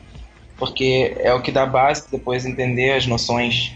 porque 0.58 1.16
é 1.20 1.34
o 1.34 1.42
que 1.42 1.52
dá 1.52 1.66
base 1.66 2.10
depois 2.12 2.46
entender 2.46 2.94
as 2.94 3.06
noções 3.06 3.72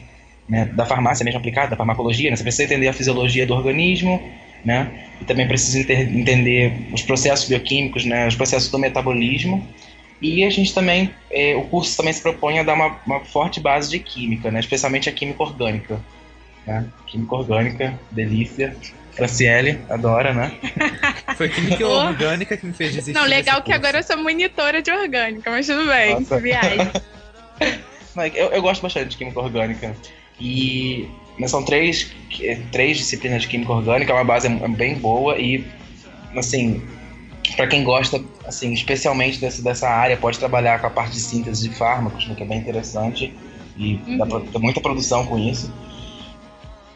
né, 0.48 0.66
da 0.66 0.86
farmácia 0.86 1.24
mesmo 1.24 1.40
aplicada, 1.40 1.72
da 1.72 1.76
farmacologia, 1.76 2.30
né? 2.30 2.36
você 2.36 2.44
precisa 2.44 2.64
entender 2.64 2.88
a 2.88 2.94
fisiologia 2.94 3.46
do 3.46 3.54
organismo, 3.54 4.22
né? 4.64 5.10
E 5.22 5.26
também 5.26 5.48
precisa 5.48 5.80
entender 5.80 6.90
os 6.92 7.02
processos 7.02 7.48
bioquímicos, 7.48 8.06
né? 8.06 8.28
Os 8.28 8.36
processos 8.36 8.70
do 8.70 8.78
metabolismo. 8.78 9.66
E 10.22 10.44
a 10.44 10.50
gente 10.50 10.74
também, 10.74 11.14
é, 11.30 11.56
o 11.56 11.64
curso 11.64 11.96
também 11.96 12.12
se 12.12 12.22
propõe 12.22 12.60
a 12.60 12.64
dar 12.64 12.74
uma, 12.74 13.00
uma, 13.06 13.20
forte 13.20 13.60
base 13.60 13.90
de 13.90 14.00
química, 14.00 14.50
né? 14.50 14.60
especialmente 14.60 15.08
a 15.08 15.12
química 15.12 15.44
orgânica. 15.44 16.00
Né? 16.66 16.86
Química 17.06 17.36
orgânica, 17.36 18.00
delícia. 18.12 18.76
Franciele, 19.12 19.80
adora, 19.90 20.32
né? 20.32 20.52
Foi 21.36 21.50
química 21.50 21.88
orgânica 21.88 22.56
que 22.56 22.68
me 22.68 22.74
fez 22.74 22.92
desistir. 22.94 23.20
Não, 23.20 23.26
legal 23.26 23.64
que 23.64 23.74
agora 23.74 23.98
eu 23.98 24.04
sou 24.04 24.16
monitora 24.18 24.80
de 24.80 24.92
orgânica, 24.92 25.50
mas 25.50 25.66
tudo 25.66 25.88
bem, 25.88 26.14
Nossa. 26.20 26.40
viagem. 26.40 26.88
eu, 28.36 28.50
eu 28.50 28.62
gosto 28.62 28.84
bastante 28.84 29.10
de 29.10 29.18
química 29.18 29.40
orgânica. 29.40 29.96
E 30.40 31.10
são 31.48 31.64
três, 31.64 32.12
três 32.72 32.98
disciplinas 32.98 33.42
de 33.42 33.48
química 33.48 33.74
orgânica, 33.74 34.12
é 34.12 34.16
uma 34.16 34.24
base 34.24 34.48
bem 34.50 34.96
boa 34.96 35.38
e, 35.38 35.66
assim, 36.36 36.84
para 37.56 37.66
quem 37.66 37.84
gosta, 37.84 38.24
assim, 38.48 38.72
especialmente 38.74 39.39
desse, 39.39 39.62
dessa 39.62 39.89
área, 39.89 40.16
pode 40.18 40.39
trabalhar 40.39 40.80
com 40.80 40.88
a 40.88 40.89
parte 40.89 41.12
de 41.12 41.20
síntese 41.20 41.68
de 41.68 41.75
fármacos, 41.75 42.27
né, 42.27 42.36
que 42.36 42.44
é 42.44 42.46
bem 42.46 42.60
interessante 42.60 43.34
e 43.77 44.01
uhum. 44.08 44.18
dá 44.18 44.25
pra 44.25 44.39
ter 44.39 44.60
muita 44.60 44.82
produção 44.82 45.25
com 45.25 45.38
isso. 45.38 45.72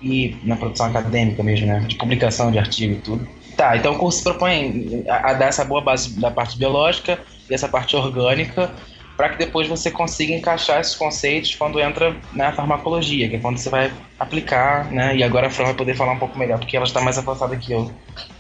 e 0.01 0.36
na 0.43 0.55
produção 0.55 0.88
acadêmica 0.88 1.43
mesmo, 1.43 1.67
né? 1.67 1.79
De 1.81 1.96
publicação 1.96 2.51
de 2.51 2.58
artigo 2.58 2.93
e 2.93 2.98
tudo. 2.98 3.27
Tá, 3.55 3.77
então 3.77 3.93
o 3.93 3.98
curso 3.98 4.20
se 4.20 4.24
propõe 4.24 5.03
a, 5.08 5.31
a 5.31 5.34
dar 5.34 5.48
essa 5.48 5.63
boa 5.63 5.81
base 5.81 6.20
da 6.20 6.31
parte 6.31 6.58
biológica 6.58 7.20
e 7.50 7.53
essa 7.53 7.67
parte 7.67 7.96
orgânica 7.96 8.72
para 9.15 9.29
que 9.29 9.38
depois 9.38 9.67
você 9.67 9.91
consiga 9.91 10.34
encaixar 10.34 10.79
esses 10.79 10.96
conceitos 10.96 11.53
quando 11.53 11.79
entra 11.79 12.15
na 12.34 12.51
farmacologia, 12.53 13.29
que 13.29 13.36
é 13.36 13.39
quando 13.39 13.58
você 13.58 13.70
vai 13.70 13.91
aplicar, 14.20 14.91
né? 14.91 15.15
E 15.15 15.22
agora 15.22 15.46
a 15.46 15.50
Fran 15.51 15.65
vai 15.65 15.74
poder 15.75 15.96
falar 15.96 16.13
um 16.13 16.17
pouco 16.17 16.39
melhor, 16.39 16.58
porque 16.58 16.75
ela 16.75 16.86
está 16.86 17.01
mais 17.01 17.20
avançada 17.20 17.55
que 17.55 17.72
eu 17.72 17.91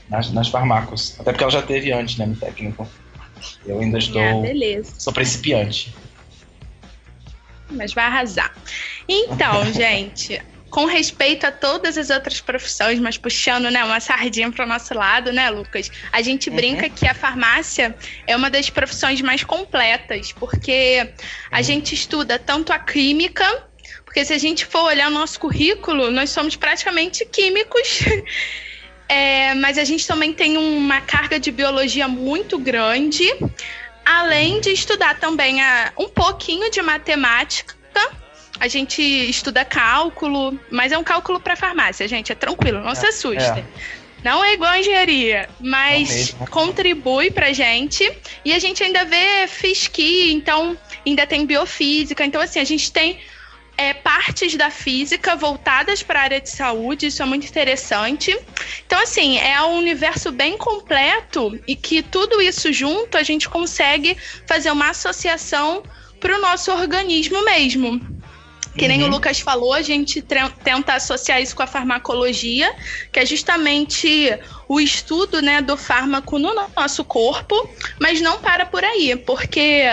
nas, 0.09 0.31
nas 0.31 0.47
farmacos. 0.47 1.15
Até 1.19 1.31
porque 1.31 1.43
ela 1.43 1.51
já 1.51 1.61
teve 1.61 1.91
antes, 1.91 2.17
né, 2.17 2.25
no 2.25 2.35
técnico. 2.35 2.87
Eu 3.65 3.79
ainda 3.79 3.97
estou. 3.97 4.21
Ah, 4.21 4.41
beleza. 4.41 4.93
Sou 4.97 5.13
principiante. 5.13 5.93
Mas 7.69 7.93
vai 7.93 8.05
arrasar. 8.05 8.53
Então, 9.07 9.65
gente, 9.73 10.41
com 10.71 10.85
respeito 10.85 11.45
a 11.45 11.51
todas 11.51 11.97
as 11.97 12.09
outras 12.09 12.39
profissões, 12.39 12.97
mas 12.99 13.17
puxando 13.17 13.69
né, 13.69 13.83
uma 13.83 13.99
sardinha 13.99 14.49
para 14.51 14.65
o 14.65 14.67
nosso 14.67 14.93
lado, 14.93 15.31
né, 15.33 15.49
Lucas? 15.49 15.91
A 16.11 16.21
gente 16.21 16.49
uhum. 16.49 16.55
brinca 16.55 16.89
que 16.89 17.05
a 17.05 17.13
farmácia 17.13 17.95
é 18.25 18.35
uma 18.35 18.49
das 18.49 18.69
profissões 18.69 19.21
mais 19.21 19.43
completas, 19.43 20.31
porque 20.31 21.09
a 21.51 21.57
uhum. 21.57 21.63
gente 21.63 21.93
estuda 21.93 22.39
tanto 22.39 22.71
a 22.71 22.79
química, 22.79 23.45
porque 24.05 24.23
se 24.23 24.33
a 24.33 24.37
gente 24.37 24.65
for 24.65 24.83
olhar 24.83 25.09
o 25.09 25.11
nosso 25.11 25.39
currículo, 25.39 26.09
nós 26.09 26.29
somos 26.29 26.55
praticamente 26.55 27.25
químicos. 27.25 27.99
É, 29.11 29.53
mas 29.55 29.77
a 29.77 29.83
gente 29.83 30.07
também 30.07 30.31
tem 30.31 30.57
uma 30.57 31.01
carga 31.01 31.39
de 31.39 31.51
biologia 31.51 32.07
muito 32.07 32.57
grande, 32.57 33.25
além 34.05 34.61
de 34.61 34.71
estudar 34.71 35.19
também 35.19 35.61
a, 35.61 35.91
um 35.97 36.07
pouquinho 36.07 36.71
de 36.71 36.81
matemática 36.81 37.81
a 38.61 38.67
gente 38.67 39.01
estuda 39.01 39.65
cálculo, 39.65 40.57
mas 40.69 40.91
é 40.91 40.97
um 40.97 41.03
cálculo 41.03 41.39
para 41.39 41.55
farmácia, 41.55 42.07
gente, 42.07 42.31
é 42.31 42.35
tranquilo, 42.35 42.79
não 42.79 42.91
é, 42.91 42.95
se 42.95 43.07
assuste. 43.07 43.59
É. 43.59 43.65
Não 44.23 44.43
é 44.45 44.53
igual 44.53 44.69
a 44.69 44.79
engenharia, 44.79 45.49
mas 45.59 46.35
contribui 46.51 47.31
pra 47.31 47.51
gente. 47.53 48.07
E 48.45 48.53
a 48.53 48.59
gente 48.59 48.83
ainda 48.83 49.03
vê 49.03 49.47
FISCI, 49.47 50.31
então 50.31 50.77
ainda 51.03 51.25
tem 51.25 51.43
biofísica. 51.43 52.23
Então, 52.23 52.39
assim, 52.39 52.59
a 52.59 52.63
gente 52.63 52.91
tem 52.91 53.19
é, 53.81 53.95
partes 53.95 54.55
da 54.55 54.69
física 54.69 55.35
voltadas 55.35 56.03
para 56.03 56.19
a 56.19 56.23
área 56.23 56.39
de 56.39 56.51
saúde, 56.51 57.07
isso 57.07 57.23
é 57.23 57.25
muito 57.25 57.47
interessante. 57.47 58.37
Então, 58.85 59.01
assim, 59.01 59.39
é 59.39 59.59
um 59.63 59.79
universo 59.79 60.31
bem 60.31 60.55
completo 60.55 61.59
e 61.67 61.75
que 61.75 62.03
tudo 62.03 62.39
isso 62.39 62.71
junto 62.71 63.17
a 63.17 63.23
gente 63.23 63.49
consegue 63.49 64.15
fazer 64.45 64.69
uma 64.69 64.91
associação 64.91 65.81
para 66.19 66.37
o 66.37 66.41
nosso 66.41 66.71
organismo 66.71 67.43
mesmo. 67.43 67.99
Que 68.77 68.87
nem 68.87 69.01
uhum. 69.01 69.09
o 69.09 69.11
Lucas 69.11 69.39
falou, 69.39 69.73
a 69.73 69.81
gente 69.81 70.21
tenta 70.21 70.93
associar 70.93 71.41
isso 71.41 71.55
com 71.55 71.63
a 71.63 71.67
farmacologia, 71.67 72.71
que 73.11 73.19
é 73.19 73.25
justamente 73.25 74.37
o 74.69 74.79
estudo 74.79 75.41
né, 75.41 75.59
do 75.59 75.75
fármaco 75.75 76.37
no 76.37 76.53
nosso 76.53 77.03
corpo, 77.03 77.67
mas 77.99 78.21
não 78.21 78.39
para 78.39 78.63
por 78.63 78.83
aí, 78.83 79.15
porque 79.15 79.83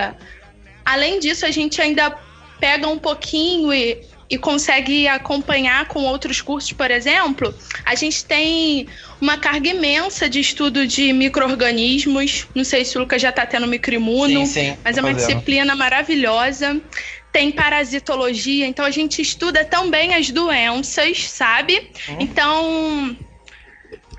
além 0.85 1.19
disso 1.19 1.47
a 1.47 1.51
gente 1.51 1.81
ainda 1.81 2.28
pega 2.61 2.89
um 2.89 2.99
pouquinho 2.99 3.73
e, 3.73 4.03
e 4.31 4.37
consegue 4.37 5.09
acompanhar 5.09 5.87
com 5.87 6.01
outros 6.05 6.41
cursos, 6.41 6.73
por 6.73 6.91
exemplo, 6.91 7.55
a 7.85 7.95
gente 7.95 8.25
tem 8.25 8.87
uma 9.21 9.39
carga 9.39 9.69
imensa 9.69 10.29
de 10.29 10.41
estudo 10.41 10.87
de 10.87 11.13
micro-organismos. 11.13 12.47
Não 12.55 12.65
sei 12.65 12.85
se 12.85 12.97
o 12.97 13.01
Lucas 13.01 13.23
já 13.23 13.31
está 13.31 13.47
tendo 13.47 13.67
microimuno, 13.67 14.47
sim, 14.47 14.71
sim, 14.71 14.77
mas 14.85 14.97
é 14.97 15.01
uma 15.01 15.13
fazendo. 15.13 15.27
disciplina 15.27 15.75
maravilhosa 15.75 16.81
tem 17.31 17.53
parasitologia, 17.53 18.67
então 18.67 18.85
a 18.85 18.91
gente 18.91 19.21
estuda 19.21 19.65
também 19.65 20.15
as 20.15 20.31
doenças, 20.31 21.29
sabe? 21.29 21.91
Uhum. 22.09 22.17
Então 22.21 23.17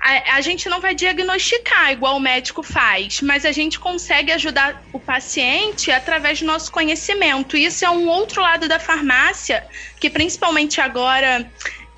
a, 0.00 0.36
a, 0.36 0.40
gente 0.40 0.68
não 0.68 0.80
vai 0.80 0.94
diagnosticar 0.94 1.92
igual 1.92 2.16
o 2.16 2.20
médico 2.20 2.62
faz, 2.62 3.20
mas 3.20 3.44
a 3.44 3.52
gente 3.52 3.78
consegue 3.78 4.32
ajudar 4.32 4.82
o 4.92 4.98
paciente 4.98 5.92
através 5.92 6.40
do 6.40 6.46
nosso 6.46 6.72
conhecimento. 6.72 7.56
Isso 7.56 7.84
é 7.84 7.90
um 7.90 8.08
outro 8.08 8.40
lado 8.40 8.66
da 8.66 8.78
farmácia, 8.78 9.66
que 10.00 10.08
principalmente 10.08 10.80
agora 10.80 11.46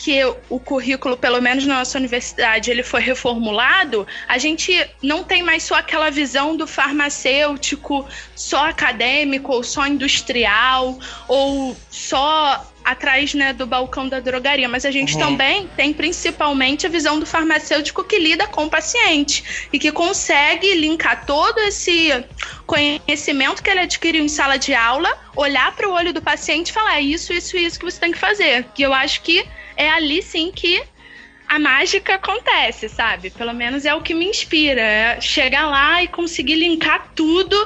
que 0.02 0.20
o 0.48 0.58
currículo, 0.58 1.16
pelo 1.16 1.40
menos 1.40 1.64
na 1.64 1.78
nossa 1.78 1.96
universidade, 1.96 2.72
ele 2.72 2.82
foi 2.82 3.00
reformulado, 3.00 4.04
a 4.26 4.36
gente 4.36 4.84
não 5.00 5.22
tem 5.22 5.44
mais 5.44 5.62
só 5.62 5.76
aquela 5.76 6.10
visão 6.10 6.56
do 6.56 6.66
farmacêutico 6.66 8.04
só 8.34 8.68
acadêmico 8.68 9.52
ou 9.52 9.62
só 9.62 9.86
industrial 9.86 10.98
ou 11.28 11.76
só 11.88 12.68
atrás 12.84 13.32
né, 13.32 13.52
do 13.52 13.64
balcão 13.64 14.08
da 14.08 14.18
drogaria, 14.18 14.68
mas 14.68 14.84
a 14.84 14.90
gente 14.90 15.14
uhum. 15.14 15.20
também 15.20 15.70
tem 15.76 15.92
principalmente 15.92 16.84
a 16.84 16.88
visão 16.90 17.20
do 17.20 17.24
farmacêutico 17.24 18.02
que 18.02 18.18
lida 18.18 18.48
com 18.48 18.64
o 18.64 18.70
paciente 18.70 19.68
e 19.72 19.78
que 19.78 19.92
consegue 19.92 20.74
linkar 20.74 21.24
todo 21.24 21.60
esse 21.60 22.24
conhecimento 22.66 23.62
que 23.62 23.70
ele 23.70 23.80
adquiriu 23.80 24.24
em 24.24 24.28
sala 24.28 24.56
de 24.56 24.74
aula, 24.74 25.16
olhar 25.36 25.70
para 25.76 25.88
o 25.88 25.92
olho 25.92 26.12
do 26.12 26.20
paciente 26.20 26.70
e 26.70 26.72
falar 26.72 26.96
é 26.96 27.02
isso, 27.02 27.32
isso, 27.32 27.56
isso 27.56 27.78
que 27.78 27.84
você 27.84 28.00
tem 28.00 28.10
que 28.10 28.18
fazer. 28.18 28.66
E 28.76 28.82
eu 28.82 28.92
acho 28.92 29.22
que 29.22 29.46
é 29.82 29.90
ali 29.90 30.22
sim 30.22 30.50
que 30.54 30.82
a 31.48 31.58
mágica 31.58 32.14
acontece, 32.14 32.88
sabe? 32.88 33.30
Pelo 33.30 33.52
menos 33.52 33.84
é 33.84 33.94
o 33.94 34.00
que 34.00 34.14
me 34.14 34.24
inspira. 34.24 34.80
É 34.80 35.20
chegar 35.20 35.66
lá 35.66 36.02
e 36.02 36.08
conseguir 36.08 36.54
linkar 36.54 37.10
tudo 37.14 37.56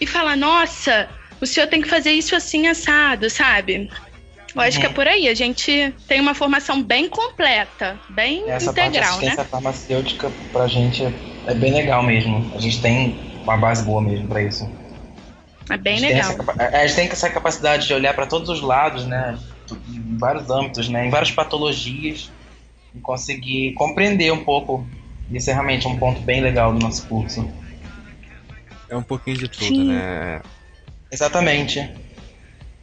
e 0.00 0.06
falar, 0.06 0.36
nossa, 0.36 1.08
o 1.40 1.46
senhor 1.46 1.66
tem 1.66 1.82
que 1.82 1.88
fazer 1.88 2.12
isso 2.12 2.36
assim 2.36 2.68
assado, 2.68 3.28
sabe? 3.28 3.90
Eu 4.54 4.60
acho 4.60 4.78
que 4.78 4.86
é 4.86 4.88
uhum. 4.88 4.94
por 4.94 5.08
aí. 5.08 5.28
A 5.28 5.34
gente 5.34 5.92
tem 6.06 6.20
uma 6.20 6.34
formação 6.34 6.82
bem 6.82 7.08
completa, 7.08 7.98
bem 8.10 8.48
Essa 8.48 8.70
integral, 8.70 9.18
parte 9.18 9.36
né? 9.36 9.44
farmacêutica 9.44 10.30
pra 10.52 10.68
gente 10.68 11.02
é 11.46 11.54
bem 11.54 11.72
legal 11.72 12.02
mesmo. 12.02 12.52
A 12.54 12.60
gente 12.60 12.80
tem 12.80 13.18
uma 13.42 13.56
base 13.56 13.82
boa 13.82 14.00
mesmo 14.00 14.28
para 14.28 14.42
isso. 14.42 14.70
É 15.70 15.76
bem 15.76 16.00
legal. 16.00 16.30
Essa, 16.30 16.76
a 16.76 16.86
gente 16.86 16.96
tem 16.96 17.08
essa 17.08 17.30
capacidade 17.30 17.86
de 17.86 17.94
olhar 17.94 18.14
para 18.14 18.26
todos 18.26 18.48
os 18.48 18.60
lados, 18.60 19.06
né? 19.06 19.38
Em 19.88 20.16
vários 20.16 20.50
âmbitos, 20.50 20.88
né, 20.88 21.06
em 21.06 21.10
várias 21.10 21.30
patologias, 21.30 22.30
e 22.94 23.00
conseguir 23.00 23.72
compreender 23.74 24.32
um 24.32 24.44
pouco. 24.44 24.86
Isso 25.30 25.50
é 25.50 25.52
realmente 25.52 25.86
um 25.88 25.98
ponto 25.98 26.20
bem 26.20 26.40
legal 26.40 26.72
do 26.72 26.78
nosso 26.78 27.06
curso. 27.06 27.48
É 28.88 28.96
um 28.96 29.02
pouquinho 29.02 29.38
de 29.38 29.48
tudo, 29.48 29.64
Sim. 29.64 29.88
né? 29.88 30.42
Exatamente. 31.10 31.90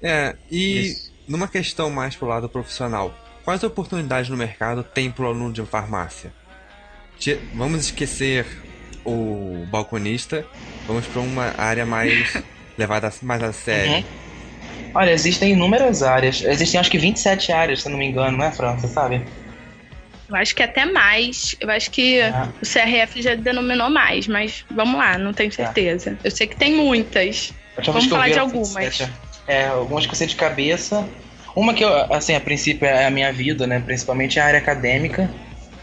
É, 0.02 0.36
e 0.50 0.80
Isso. 0.80 1.14
numa 1.28 1.48
questão 1.48 1.90
mais 1.92 2.16
pro 2.16 2.28
lado 2.28 2.50
profissional, 2.50 3.14
quais 3.44 3.64
oportunidades 3.64 4.30
no 4.30 4.38
mercado 4.38 4.84
tem 4.84 5.12
pro 5.12 5.28
aluno 5.28 5.54
de 5.54 5.64
farmácia? 5.64 6.32
Vamos 7.54 7.82
esquecer 7.82 8.48
o 9.06 9.66
balconista, 9.70 10.46
vamos 10.88 11.06
para 11.06 11.22
uma 11.22 11.54
área 11.58 11.86
mais 11.86 12.42
levada 12.78 13.12
mais 13.22 13.44
a 13.44 13.52
sério. 13.52 13.98
Uhum. 13.98 14.29
Olha, 14.94 15.12
existem 15.12 15.52
inúmeras 15.52 16.02
áreas. 16.04 16.42
Existem 16.44 16.80
acho 16.80 16.90
que 16.90 16.98
27 16.98 17.52
áreas, 17.52 17.84
se 17.84 17.90
não 17.90 17.98
me 17.98 18.06
engano, 18.06 18.38
não 18.38 18.46
é, 18.46 18.52
França, 18.52 18.88
sabe? 18.88 19.22
Eu 20.28 20.36
acho 20.36 20.56
que 20.56 20.64
até 20.64 20.86
mais. 20.86 21.56
Eu 21.60 21.70
acho 21.70 21.90
que 21.92 22.22
ah. 22.22 22.50
o 22.62 22.66
CRF 22.66 23.22
já 23.22 23.36
denominou 23.36 23.90
mais, 23.90 24.28
mas 24.28 24.66
vamos 24.70 24.98
lá, 24.98 25.18
não 25.18 25.34
tenho 25.34 25.52
certeza. 25.52 26.18
Eu 26.24 26.32
sei 26.32 26.48
que 26.48 26.56
tem 26.56 26.76
muitas. 26.76 27.54
Vamos 27.84 28.06
falar 28.06 28.30
de 28.30 28.40
algumas. 28.40 29.10
É, 29.48 29.68
algumas 29.68 30.06
que 30.06 30.12
eu 30.12 30.16
sei 30.16 30.28
de 30.28 30.36
cabeça. 30.36 31.08
Uma 31.56 31.74
que 31.74 31.84
eu, 31.84 32.14
assim, 32.14 32.36
a 32.36 32.40
princípio 32.40 32.88
é 32.88 33.08
a 33.08 33.10
minha 33.10 33.34
vida, 33.34 33.66
né? 33.66 33.82
Principalmente 33.84 34.40
a 34.40 34.46
área 34.46 34.60
acadêmica. 34.60 35.30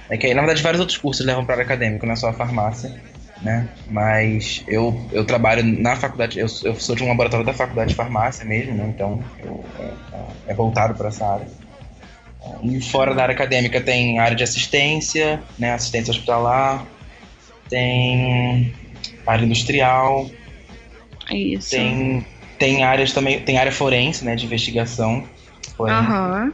É 0.08 0.16
que, 0.16 0.32
na 0.32 0.40
verdade, 0.40 0.62
vários 0.62 0.80
outros 0.80 0.96
cursos 0.96 1.26
levam 1.26 1.44
para 1.44 1.54
a 1.54 1.56
área 1.56 1.64
acadêmica, 1.64 2.06
não 2.06 2.12
é 2.12 2.16
só 2.16 2.28
a 2.28 2.32
farmácia 2.32 2.94
né? 3.42 3.68
Mas 3.88 4.64
eu, 4.66 4.98
eu 5.12 5.24
trabalho 5.24 5.62
na 5.62 5.96
faculdade, 5.96 6.38
eu, 6.38 6.46
eu 6.64 6.74
sou 6.76 6.94
de 6.94 7.02
um 7.02 7.08
laboratório 7.08 7.44
da 7.44 7.52
faculdade 7.52 7.90
de 7.90 7.94
farmácia 7.94 8.44
mesmo, 8.44 8.74
né? 8.74 8.92
Então 8.94 9.22
eu, 9.42 9.64
é, 9.78 9.92
é 10.48 10.54
voltado 10.54 10.94
para 10.94 11.08
essa 11.08 11.26
área. 11.26 11.46
E 12.62 12.80
fora 12.80 13.14
da 13.14 13.22
área 13.22 13.34
acadêmica 13.34 13.80
tem 13.80 14.18
área 14.18 14.36
de 14.36 14.44
assistência, 14.44 15.42
né? 15.58 15.72
Assistência 15.72 16.12
hospitalar, 16.12 16.86
tem 17.68 18.72
área 19.26 19.44
industrial, 19.44 20.30
Isso. 21.30 21.70
tem 21.70 22.26
tem 22.58 22.84
áreas 22.84 23.12
também, 23.12 23.40
tem 23.40 23.58
área 23.58 23.72
forense, 23.72 24.24
né? 24.24 24.34
De 24.34 24.46
investigação. 24.46 25.24
Uhum. 25.78 26.52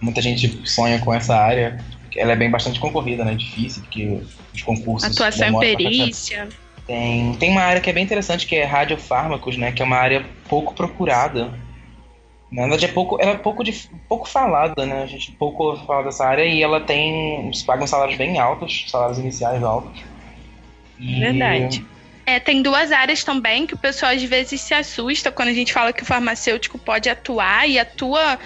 Muita 0.00 0.20
gente 0.20 0.68
sonha 0.68 0.98
com 0.98 1.14
essa 1.14 1.34
área 1.34 1.82
ela 2.16 2.32
é 2.32 2.36
bem 2.36 2.50
bastante 2.50 2.80
concorrida, 2.80 3.24
né? 3.24 3.34
Difícil, 3.34 3.82
porque 3.82 4.20
os 4.54 4.62
concursos. 4.62 5.10
Atuação 5.10 5.48
em 5.48 5.76
perícia. 5.76 6.48
Tem, 6.86 7.34
tem 7.34 7.50
uma 7.50 7.62
área 7.62 7.80
que 7.80 7.88
é 7.88 7.92
bem 7.92 8.02
interessante, 8.02 8.46
que 8.46 8.56
é 8.56 8.64
radiofármacos, 8.64 9.56
né? 9.56 9.72
Que 9.72 9.82
é 9.82 9.84
uma 9.84 9.96
área 9.96 10.24
pouco 10.48 10.74
procurada. 10.74 11.52
Na 12.50 12.62
verdade, 12.62 12.86
é 12.86 12.88
pouco, 12.88 13.16
ela 13.20 13.32
é 13.32 13.36
pouco, 13.36 13.62
de, 13.62 13.88
pouco 14.08 14.28
falada, 14.28 14.84
né? 14.84 15.04
A 15.04 15.06
gente 15.06 15.30
pouco 15.32 15.76
fala 15.86 16.02
dessa 16.02 16.26
área 16.26 16.44
e 16.44 16.62
ela 16.62 16.80
tem. 16.80 17.46
Eles 17.46 17.62
pagam 17.62 17.86
salários 17.86 18.18
bem 18.18 18.38
altos, 18.40 18.86
salários 18.88 19.18
iniciais 19.18 19.62
altos. 19.62 20.02
E... 20.98 21.20
Verdade. 21.20 21.84
É, 22.26 22.38
tem 22.38 22.62
duas 22.62 22.92
áreas 22.92 23.24
também 23.24 23.66
que 23.66 23.74
o 23.74 23.78
pessoal 23.78 24.12
às 24.12 24.22
vezes 24.22 24.60
se 24.60 24.74
assusta 24.74 25.32
quando 25.32 25.48
a 25.48 25.52
gente 25.52 25.72
fala 25.72 25.92
que 25.92 26.02
o 26.02 26.06
farmacêutico 26.06 26.78
pode 26.78 27.08
atuar 27.08 27.68
e 27.68 27.78
atua 27.78 28.38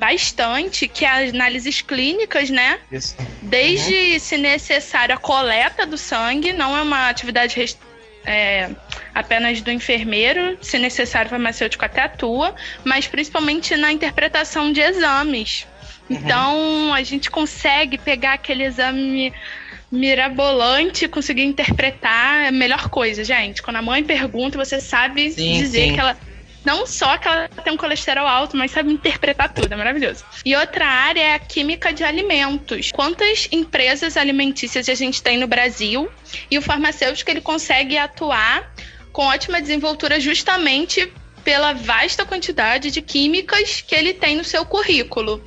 bastante, 0.00 0.88
que 0.88 1.04
é 1.04 1.28
análises 1.28 1.82
clínicas, 1.82 2.48
né? 2.48 2.80
Isso. 2.90 3.14
Desde, 3.42 4.18
se 4.18 4.38
necessário, 4.38 5.14
a 5.14 5.18
coleta 5.18 5.86
do 5.86 5.98
sangue, 5.98 6.54
não 6.54 6.74
é 6.74 6.80
uma 6.80 7.10
atividade 7.10 7.76
é, 8.24 8.70
apenas 9.14 9.60
do 9.60 9.70
enfermeiro, 9.70 10.56
se 10.62 10.78
necessário, 10.78 11.26
o 11.26 11.30
farmacêutico 11.30 11.84
até 11.84 12.00
atua, 12.00 12.54
mas 12.82 13.06
principalmente 13.06 13.76
na 13.76 13.92
interpretação 13.92 14.72
de 14.72 14.80
exames. 14.80 15.66
Uhum. 16.08 16.16
Então, 16.16 16.94
a 16.94 17.02
gente 17.02 17.30
consegue 17.30 17.98
pegar 17.98 18.32
aquele 18.32 18.64
exame 18.64 19.32
mirabolante, 19.92 21.08
conseguir 21.08 21.42
interpretar 21.42 22.44
é 22.44 22.48
a 22.48 22.52
melhor 22.52 22.88
coisa, 22.88 23.22
gente. 23.22 23.60
Quando 23.60 23.76
a 23.76 23.82
mãe 23.82 24.02
pergunta, 24.02 24.56
você 24.56 24.80
sabe 24.80 25.30
sim, 25.30 25.58
dizer 25.58 25.88
sim. 25.88 25.94
que 25.94 26.00
ela 26.00 26.16
não 26.64 26.86
só 26.86 27.16
que 27.16 27.26
ela 27.26 27.48
tem 27.48 27.72
um 27.72 27.76
colesterol 27.76 28.26
alto, 28.26 28.56
mas 28.56 28.70
sabe 28.70 28.92
interpretar 28.92 29.52
tudo, 29.52 29.72
é 29.72 29.76
maravilhoso. 29.76 30.24
E 30.44 30.54
outra 30.54 30.86
área 30.86 31.20
é 31.20 31.34
a 31.34 31.38
química 31.38 31.92
de 31.92 32.04
alimentos. 32.04 32.90
Quantas 32.92 33.48
empresas 33.50 34.16
alimentícias 34.16 34.88
a 34.88 34.94
gente 34.94 35.22
tem 35.22 35.38
no 35.38 35.46
Brasil 35.46 36.10
e 36.50 36.58
o 36.58 36.62
farmacêutico 36.62 37.30
ele 37.30 37.40
consegue 37.40 37.96
atuar 37.96 38.72
com 39.12 39.26
ótima 39.26 39.60
desenvoltura 39.60 40.20
justamente 40.20 41.12
pela 41.42 41.72
vasta 41.72 42.24
quantidade 42.24 42.90
de 42.90 43.00
químicas 43.00 43.80
que 43.80 43.94
ele 43.94 44.12
tem 44.12 44.36
no 44.36 44.44
seu 44.44 44.64
currículo. 44.64 45.42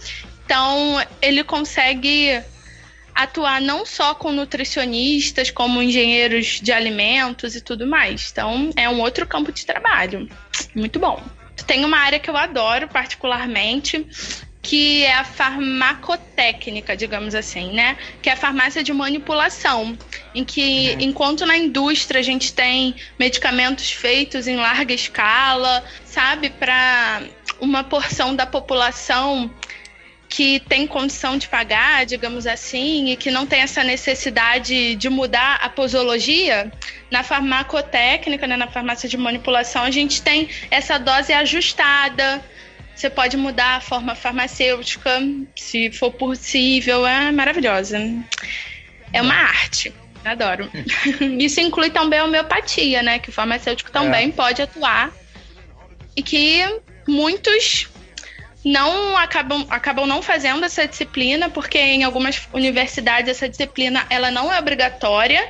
Então, 0.46 1.02
ele 1.22 1.44
consegue 1.44 2.42
atuar 3.16 3.62
não 3.62 3.86
só 3.86 4.16
com 4.16 4.32
nutricionistas, 4.32 5.52
como 5.52 5.82
engenheiros 5.82 6.60
de 6.62 6.72
alimentos 6.72 7.56
e 7.56 7.62
tudo 7.62 7.86
mais. 7.86 8.30
Então, 8.32 8.72
é 8.76 8.90
um 8.90 9.00
outro 9.00 9.28
campo 9.28 9.52
de 9.52 9.66
trabalho. 9.66 10.28
Muito 10.76 11.00
bom. 11.00 11.22
Tem 11.68 11.86
uma 11.86 11.98
área 11.98 12.20
que 12.20 12.30
eu 12.30 12.36
adoro 12.36 12.88
particularmente, 12.88 14.06
que 14.62 15.04
é 15.04 15.14
a 15.14 15.24
farmacotécnica, 15.24 16.96
digamos 16.96 17.36
assim, 17.36 17.74
né? 17.74 17.98
Que 18.22 18.30
é 18.30 18.34
a 18.34 18.38
farmácia 18.38 18.82
de 18.82 18.94
manipulação, 18.94 19.98
em 20.34 20.44
que 20.44 20.94
uhum. 20.94 21.02
enquanto 21.02 21.46
na 21.46 21.58
indústria 21.58 22.20
a 22.20 22.24
gente 22.24 22.54
tem 22.54 22.96
medicamentos 23.20 23.92
feitos 23.92 24.48
em 24.48 24.56
larga 24.56 24.94
escala, 24.94 25.84
sabe, 26.06 26.50
para 26.50 27.22
uma 27.60 27.84
porção 27.84 28.36
da 28.36 28.46
população 28.46 29.52
que 30.34 30.60
tem 30.62 30.88
condição 30.88 31.38
de 31.38 31.48
pagar, 31.48 32.08
digamos 32.08 32.48
assim, 32.48 33.12
e 33.12 33.16
que 33.16 33.30
não 33.30 33.46
tem 33.46 33.62
essa 33.62 33.84
necessidade 33.84 34.96
de 34.96 35.08
mudar 35.08 35.60
a 35.62 35.70
posologia, 35.70 36.72
na 37.12 37.22
farmacotécnica, 37.22 38.48
né, 38.48 38.58
na 38.58 38.66
farmácia 38.66 39.08
de 39.08 39.16
manipulação, 39.16 39.84
a 39.84 39.92
gente 39.92 40.24
tem 40.24 40.50
essa 40.72 40.98
dose 40.98 41.32
ajustada. 41.32 42.44
Você 42.96 43.12
pode 43.12 43.38
mudar 43.38 43.76
a 43.76 43.80
forma 43.80 44.16
farmacêutica, 44.16 45.22
se 45.56 45.92
for 45.92 46.12
possível, 46.12 47.06
é 47.06 47.32
maravilhosa. 47.32 48.00
É 49.14 49.22
uma 49.22 49.36
arte. 49.36 49.94
Adoro. 50.26 50.68
Isso 51.38 51.62
inclui 51.62 51.92
também 51.92 52.18
a 52.18 52.24
homeopatia, 52.24 53.04
né? 53.04 53.20
Que 53.20 53.30
o 53.30 53.34
farmacêutico 53.34 53.92
também 53.92 54.30
é. 54.30 54.32
pode 54.32 54.64
atuar. 54.64 55.12
E 56.18 56.24
que 56.24 56.64
muitos 57.08 57.93
não 58.64 59.18
acabam, 59.18 59.66
acabam 59.70 60.06
não 60.06 60.22
fazendo 60.22 60.64
essa 60.64 60.88
disciplina, 60.88 61.50
porque 61.50 61.78
em 61.78 62.04
algumas 62.04 62.48
universidades 62.54 63.30
essa 63.30 63.50
disciplina 63.50 64.06
ela 64.10 64.32
não 64.32 64.52
é 64.52 64.60
obrigatória. 64.60 65.46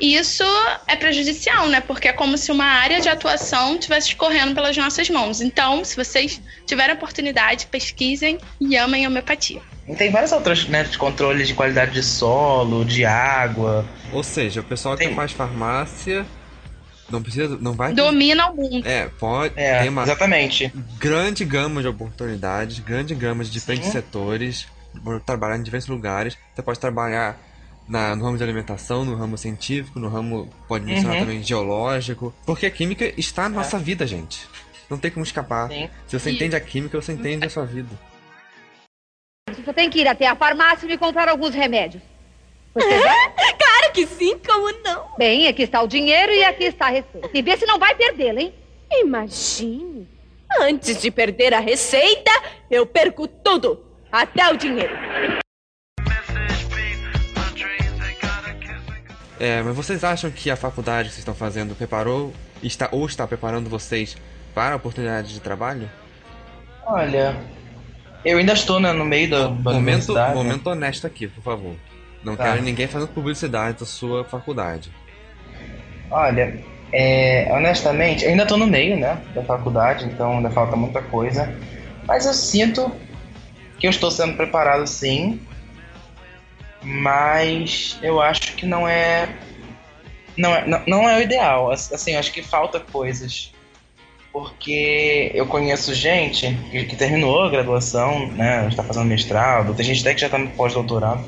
E 0.00 0.16
isso 0.16 0.44
é 0.88 0.96
prejudicial, 0.96 1.68
né? 1.68 1.80
Porque 1.80 2.08
é 2.08 2.12
como 2.12 2.36
se 2.36 2.50
uma 2.50 2.64
área 2.64 3.00
de 3.00 3.08
atuação 3.08 3.74
estivesse 3.74 4.08
escorrendo 4.08 4.54
pelas 4.54 4.76
nossas 4.76 5.08
mãos. 5.08 5.40
Então, 5.40 5.84
se 5.84 5.94
vocês 5.94 6.40
tiverem 6.66 6.94
oportunidade, 6.94 7.66
pesquisem 7.66 8.38
e 8.60 8.76
amem 8.76 9.04
a 9.04 9.08
homeopatia. 9.08 9.60
E 9.86 9.94
tem 9.94 10.10
várias 10.10 10.32
outras, 10.32 10.66
né, 10.66 10.82
de 10.82 10.98
controle 10.98 11.44
de 11.44 11.54
qualidade 11.54 11.92
de 11.92 12.02
solo, 12.02 12.84
de 12.84 13.04
água. 13.04 13.86
Ou 14.12 14.22
seja, 14.22 14.60
o 14.60 14.64
pessoal 14.64 14.96
tem... 14.96 15.10
que 15.10 15.14
faz 15.14 15.32
farmácia 15.32 16.26
não 17.10 17.22
precisa, 17.22 17.58
não 17.60 17.72
vai. 17.72 17.92
Domina 17.92 18.50
o 18.50 18.56
mundo. 18.56 18.86
É, 18.86 19.08
pode. 19.18 19.54
É, 19.56 19.80
tem 19.80 19.88
uma 19.88 20.02
exatamente. 20.02 20.72
Grande 20.98 21.44
gama 21.44 21.82
de 21.82 21.88
oportunidades, 21.88 22.78
grande 22.78 23.14
gama 23.14 23.44
de 23.44 23.50
diferentes 23.50 23.86
Sim. 23.86 23.92
setores, 23.92 24.66
trabalhar 25.26 25.58
em 25.58 25.62
diversos 25.62 25.90
lugares. 25.90 26.36
Você 26.54 26.62
pode 26.62 26.78
trabalhar 26.78 27.38
na, 27.88 28.16
no 28.16 28.24
ramo 28.24 28.36
de 28.36 28.42
alimentação, 28.42 29.04
no 29.04 29.14
ramo 29.14 29.36
científico, 29.36 29.98
no 29.98 30.08
ramo, 30.08 30.48
pode 30.66 30.84
mencionar 30.84 31.16
uhum. 31.16 31.20
também, 31.20 31.42
geológico. 31.42 32.34
Porque 32.46 32.66
a 32.66 32.70
química 32.70 33.12
está 33.18 33.48
na 33.48 33.56
nossa 33.56 33.76
é. 33.76 33.80
vida, 33.80 34.06
gente. 34.06 34.46
Não 34.88 34.98
tem 34.98 35.10
como 35.10 35.24
escapar. 35.24 35.68
Sim. 35.68 35.88
Se 36.06 36.18
você 36.18 36.30
e... 36.30 36.34
entende 36.34 36.56
a 36.56 36.60
química, 36.60 37.00
você 37.00 37.12
entende 37.12 37.46
a 37.46 37.50
sua 37.50 37.64
vida. 37.64 37.88
Você 39.54 39.72
tem 39.72 39.90
que 39.90 40.00
ir 40.00 40.08
até 40.08 40.26
a 40.26 40.34
farmácia 40.34 40.86
e 40.86 40.88
me 40.88 40.98
comprar 40.98 41.28
alguns 41.28 41.54
remédios. 41.54 42.02
Você 42.74 43.00
claro 43.56 43.92
que 43.92 44.06
sim, 44.06 44.36
como 44.38 44.72
não? 44.82 45.06
Bem, 45.16 45.46
aqui 45.46 45.62
está 45.62 45.80
o 45.80 45.86
dinheiro 45.86 46.32
e 46.32 46.42
aqui 46.44 46.64
está 46.64 46.86
a 46.86 46.90
receita. 46.90 47.30
E 47.32 47.40
vê 47.40 47.56
se 47.56 47.64
não 47.66 47.78
vai 47.78 47.94
perdê-la, 47.94 48.40
hein? 48.40 48.52
Imagine. 48.92 50.08
Antes 50.60 51.00
de 51.00 51.10
perder 51.10 51.54
a 51.54 51.60
receita, 51.60 52.30
eu 52.70 52.84
perco 52.84 53.28
tudo. 53.28 53.84
Até 54.10 54.52
o 54.52 54.56
dinheiro. 54.56 54.92
É, 59.38 59.62
mas 59.62 59.74
vocês 59.74 60.04
acham 60.04 60.30
que 60.30 60.50
a 60.50 60.56
faculdade 60.56 61.08
que 61.08 61.14
vocês 61.14 61.18
estão 61.18 61.34
fazendo 61.34 61.74
preparou 61.74 62.32
está, 62.62 62.88
ou 62.92 63.04
está 63.06 63.26
preparando 63.26 63.68
vocês 63.68 64.16
para 64.54 64.74
a 64.74 64.76
oportunidade 64.76 65.32
de 65.32 65.40
trabalho? 65.40 65.90
Olha, 66.86 67.36
eu 68.24 68.38
ainda 68.38 68.52
estou 68.52 68.78
né, 68.78 68.92
no 68.92 69.04
meio 69.04 69.28
da, 69.30 69.48
da 69.48 69.72
momento, 69.72 70.14
momento 70.34 70.66
honesto 70.68 71.06
aqui, 71.06 71.26
por 71.26 71.42
favor. 71.42 71.74
Não 72.24 72.34
tá. 72.34 72.44
quero 72.44 72.62
ninguém 72.62 72.86
fazendo 72.86 73.08
publicidade 73.08 73.80
da 73.80 73.86
sua 73.86 74.24
faculdade. 74.24 74.90
Olha, 76.10 76.58
é, 76.92 77.48
honestamente, 77.50 78.24
ainda 78.24 78.44
estou 78.44 78.56
no 78.56 78.66
meio, 78.66 78.96
né, 78.96 79.20
da 79.34 79.42
faculdade, 79.42 80.06
então 80.06 80.38
ainda 80.38 80.50
falta 80.50 80.74
muita 80.74 81.02
coisa. 81.02 81.54
Mas 82.06 82.24
eu 82.24 82.32
sinto 82.32 82.90
que 83.78 83.86
eu 83.86 83.90
estou 83.90 84.10
sendo 84.10 84.34
preparado 84.36 84.86
sim. 84.86 85.40
Mas 86.82 87.98
eu 88.02 88.20
acho 88.20 88.54
que 88.56 88.66
não 88.66 88.86
é 88.86 89.28
não 90.36 90.54
é, 90.54 90.66
não, 90.66 90.82
não 90.86 91.08
é 91.08 91.18
o 91.18 91.22
ideal. 91.22 91.70
Assim, 91.70 92.12
eu 92.12 92.18
acho 92.18 92.32
que 92.32 92.42
falta 92.42 92.78
coisas. 92.78 93.52
Porque 94.32 95.30
eu 95.32 95.46
conheço 95.46 95.94
gente 95.94 96.54
que, 96.70 96.84
que 96.84 96.96
terminou 96.96 97.44
a 97.44 97.50
graduação, 97.50 98.26
né? 98.32 98.66
Está 98.68 98.82
fazendo 98.82 99.06
mestrado, 99.06 99.74
tem 99.74 99.86
gente 99.86 100.00
até 100.00 100.12
que 100.12 100.20
já 100.20 100.26
está 100.26 100.38
no 100.38 100.50
pós-doutorado 100.50 101.24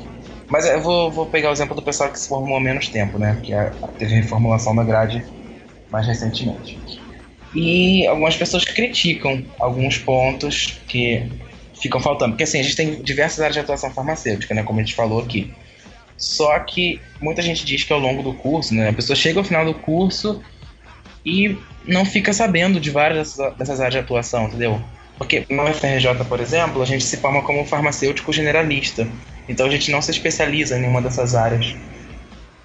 mas 0.49 0.67
eu 0.67 0.81
vou, 0.81 1.11
vou 1.11 1.27
pegar 1.27 1.51
o 1.51 1.53
exemplo 1.53 1.75
do 1.75 1.83
pessoal 1.83 2.11
que 2.11 2.19
se 2.19 2.29
formou 2.29 2.57
há 2.57 2.61
menos 2.61 2.89
tempo, 2.89 3.19
né? 3.19 3.39
Que 3.43 3.53
é, 3.53 3.73
teve 3.99 4.15
reformulação 4.15 4.75
da 4.75 4.85
grade 4.85 5.25
mais 5.91 6.07
recentemente. 6.07 6.79
E 7.55 8.07
algumas 8.07 8.37
pessoas 8.37 8.65
criticam 8.65 9.45
alguns 9.59 9.99
pontos 9.99 10.79
que 10.87 11.31
ficam 11.81 12.01
faltando. 12.01 12.33
Porque 12.33 12.45
assim, 12.45 12.61
a 12.61 12.63
gente 12.63 12.77
tem 12.77 13.03
diversas 13.03 13.41
áreas 13.41 13.55
de 13.55 13.61
atuação 13.61 13.91
farmacêutica, 13.91 14.55
né? 14.55 14.63
Como 14.63 14.79
a 14.79 14.83
gente 14.83 14.95
falou 14.95 15.21
aqui. 15.21 15.53
Só 16.17 16.59
que 16.61 17.01
muita 17.21 17.43
gente 17.43 17.65
diz 17.65 17.83
que 17.83 17.93
ao 17.93 17.99
longo 17.99 18.23
do 18.23 18.35
curso, 18.35 18.75
né? 18.75 18.89
A 18.89 18.93
pessoa 18.93 19.17
chega 19.17 19.39
ao 19.39 19.45
final 19.45 19.65
do 19.65 19.75
curso 19.75 20.43
e 21.25 21.57
não 21.87 22.05
fica 22.05 22.33
sabendo 22.33 22.81
de 22.81 22.91
várias 22.91 23.37
dessas 23.59 23.81
áreas 23.81 23.95
de 23.95 23.99
atuação, 23.99 24.47
entendeu? 24.47 24.81
Porque 25.19 25.47
no 25.51 25.67
FRJ, 25.67 26.25
por 26.29 26.41
exemplo, 26.41 26.83
a 26.83 26.85
gente 26.85 27.05
se 27.05 27.17
forma 27.17 27.43
como 27.43 27.65
farmacêutico 27.65 28.33
generalista. 28.33 29.09
Então 29.49 29.67
a 29.67 29.71
gente 29.71 29.91
não 29.91 30.03
se 30.03 30.11
especializa 30.11 30.77
em 30.77 30.81
nenhuma 30.81 31.01
dessas 31.01 31.35
áreas. 31.35 31.75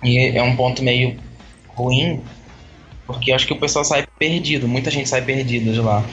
E 0.04 0.38
é 0.38 0.42
um 0.42 0.56
ponto 0.56 0.84
meio 0.84 1.20
ruim, 1.68 2.22
porque 3.06 3.32
acho 3.32 3.46
que 3.46 3.54
o 3.54 3.60
pessoal 3.60 3.86
sai 3.86 4.06
perdido, 4.18 4.68
muita 4.68 4.90
gente 4.90 5.08
sai 5.08 5.22
perdida 5.22 5.72
de 5.72 5.80
lá. 5.80 6.04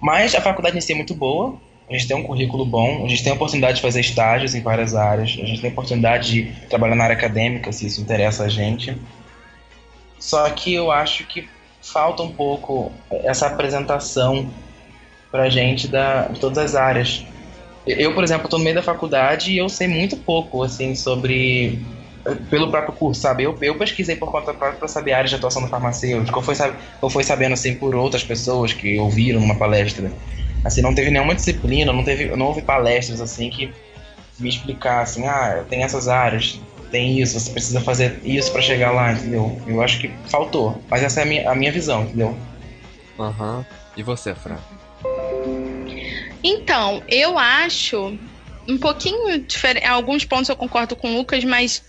Mas 0.00 0.34
a 0.34 0.40
faculdade 0.40 0.76
em 0.76 0.80
si 0.80 0.92
é 0.92 0.96
muito 0.96 1.14
boa, 1.14 1.58
a 1.88 1.92
gente 1.92 2.06
tem 2.06 2.16
um 2.16 2.22
currículo 2.22 2.64
bom, 2.64 3.04
a 3.04 3.08
gente 3.08 3.22
tem 3.22 3.32
a 3.32 3.34
oportunidade 3.34 3.76
de 3.76 3.82
fazer 3.82 4.00
estágios 4.00 4.54
em 4.54 4.60
várias 4.60 4.94
áreas, 4.94 5.30
a 5.30 5.46
gente 5.46 5.60
tem 5.60 5.70
a 5.70 5.72
oportunidade 5.72 6.30
de 6.30 6.52
trabalhar 6.68 6.94
na 6.94 7.04
área 7.04 7.16
acadêmica, 7.16 7.72
se 7.72 7.86
isso 7.86 8.00
interessa 8.00 8.44
a 8.44 8.48
gente. 8.48 8.96
Só 10.18 10.48
que 10.50 10.72
eu 10.72 10.90
acho 10.90 11.26
que 11.26 11.48
falta 11.82 12.22
um 12.22 12.32
pouco 12.32 12.90
essa 13.10 13.46
apresentação 13.46 14.50
pra 15.30 15.50
gente 15.50 15.86
da, 15.86 16.28
de 16.28 16.40
todas 16.40 16.58
as 16.58 16.74
áreas. 16.74 17.24
Eu, 17.86 18.14
por 18.14 18.24
exemplo, 18.24 18.46
estou 18.46 18.58
no 18.58 18.64
meio 18.64 18.76
da 18.76 18.82
faculdade 18.82 19.52
e 19.52 19.58
eu 19.58 19.68
sei 19.68 19.86
muito 19.86 20.16
pouco, 20.16 20.62
assim, 20.62 20.94
sobre. 20.94 21.78
pelo 22.48 22.70
próprio 22.70 22.94
curso, 22.94 23.20
sabe? 23.20 23.42
Eu, 23.42 23.56
eu 23.60 23.76
pesquisei 23.76 24.16
por 24.16 24.30
conta 24.30 24.54
própria 24.54 24.78
para 24.78 24.88
saber 24.88 25.12
a 25.12 25.18
área 25.18 25.28
de 25.28 25.34
atuação 25.34 25.62
do 25.62 25.68
farmacêutico, 25.68 26.38
ou 26.38 26.42
foi, 26.42 26.54
ou 27.02 27.10
foi 27.10 27.22
sabendo, 27.22 27.52
assim, 27.52 27.74
por 27.74 27.94
outras 27.94 28.24
pessoas 28.24 28.72
que 28.72 28.98
ouviram 28.98 29.40
numa 29.40 29.56
palestra. 29.56 30.10
Assim, 30.64 30.80
não 30.80 30.94
teve 30.94 31.10
nenhuma 31.10 31.34
disciplina, 31.34 31.92
não, 31.92 32.02
teve, 32.02 32.34
não 32.34 32.46
houve 32.46 32.62
palestras, 32.62 33.20
assim, 33.20 33.50
que 33.50 33.70
me 34.38 34.48
explicassem, 34.48 35.28
ah, 35.28 35.64
tem 35.68 35.82
essas 35.82 36.08
áreas, 36.08 36.58
tem 36.90 37.20
isso, 37.20 37.38
você 37.38 37.50
precisa 37.50 37.80
fazer 37.80 38.20
isso 38.24 38.50
para 38.50 38.62
chegar 38.62 38.92
lá, 38.92 39.12
entendeu? 39.12 39.60
Eu 39.66 39.82
acho 39.82 39.98
que 40.00 40.08
faltou. 40.26 40.80
Mas 40.88 41.02
essa 41.02 41.20
é 41.20 41.22
a 41.22 41.26
minha, 41.26 41.50
a 41.50 41.54
minha 41.54 41.70
visão, 41.70 42.04
entendeu? 42.04 42.34
Aham. 43.18 43.58
Uhum. 43.58 43.64
E 43.96 44.02
você, 44.02 44.34
Fran? 44.34 44.56
Então, 46.44 47.02
eu 47.08 47.38
acho 47.38 48.18
um 48.68 48.76
pouquinho 48.76 49.38
diferente. 49.40 49.86
Alguns 49.86 50.26
pontos 50.26 50.50
eu 50.50 50.56
concordo 50.56 50.94
com 50.94 51.14
o 51.14 51.16
Lucas, 51.16 51.42
mas 51.42 51.82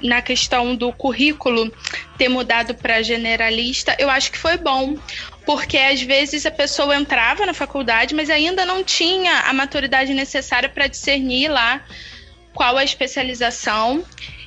na 0.00 0.22
questão 0.22 0.74
do 0.74 0.90
currículo 0.90 1.70
ter 2.16 2.30
mudado 2.30 2.74
para 2.74 3.02
generalista, 3.02 3.94
eu 3.98 4.08
acho 4.08 4.32
que 4.32 4.38
foi 4.38 4.56
bom, 4.56 4.96
porque 5.44 5.76
às 5.76 6.00
vezes 6.00 6.46
a 6.46 6.50
pessoa 6.50 6.96
entrava 6.96 7.44
na 7.44 7.52
faculdade, 7.52 8.14
mas 8.14 8.30
ainda 8.30 8.64
não 8.64 8.82
tinha 8.82 9.40
a 9.40 9.52
maturidade 9.52 10.14
necessária 10.14 10.68
para 10.68 10.86
discernir 10.86 11.48
lá 11.48 11.84
qual 12.54 12.78
a 12.78 12.84
especialização. 12.84 14.02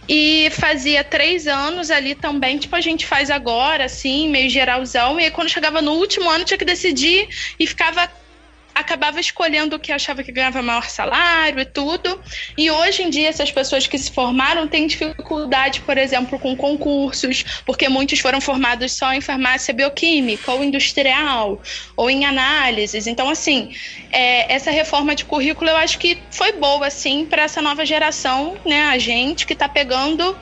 E 0.10 0.50
fazia 0.52 1.04
três 1.04 1.48
anos 1.48 1.92
ali 1.92 2.16
também, 2.16 2.58
tipo 2.58 2.76
a 2.76 2.82
gente 2.82 3.06
faz 3.06 3.30
agora, 3.30 3.86
assim, 3.86 4.30
meio 4.30 4.50
geralzão. 4.50 5.20
E 5.20 5.26
aí, 5.26 5.32
quando 5.32 5.50
chegava 5.50 5.82
no 5.82 5.92
último 5.92 6.30
ano, 6.30 6.46
tinha 6.46 6.58
que 6.58 6.64
decidir 6.64 7.28
e 7.60 7.68
ficava 7.68 8.10
acabava 8.88 9.20
escolhendo 9.20 9.76
o 9.76 9.80
que 9.80 9.92
achava 9.92 10.24
que 10.24 10.32
ganhava 10.32 10.62
maior 10.62 10.90
salário 10.90 11.60
e 11.60 11.66
tudo. 11.66 12.22
E 12.58 12.72
hoje 12.72 13.04
em 13.04 13.10
dia, 13.10 13.28
essas 13.28 13.52
pessoas 13.52 13.86
que 13.86 13.98
se 13.98 14.10
formaram 14.10 14.66
têm 14.66 14.88
dificuldade, 14.88 15.82
por 15.82 15.98
exemplo, 15.98 16.40
com 16.40 16.56
concursos, 16.56 17.44
porque 17.66 17.90
muitos 17.90 18.20
foram 18.20 18.40
formados 18.40 18.94
só 18.94 19.12
em 19.14 19.20
farmácia 19.20 19.74
bioquímica, 19.74 20.54
ou 20.54 20.64
industrial, 20.64 21.62
ou 21.98 22.10
em 22.10 22.24
análises. 22.24 23.08
Então, 23.08 23.30
assim, 23.30 23.76
é, 24.10 24.54
essa 24.54 24.72
reforma 24.72 25.14
de 25.14 25.26
currículo 25.26 25.70
eu 25.70 25.76
acho 25.76 26.00
que 26.00 26.24
foi 26.32 26.54
boa, 26.54 26.88
assim, 26.88 27.26
para 27.26 27.44
essa 27.44 27.62
nova 27.62 27.86
geração, 27.86 28.56
né? 28.66 28.84
A 28.84 28.98
gente 28.98 29.46
que 29.46 29.54
está 29.54 29.68
pegando 29.68 30.38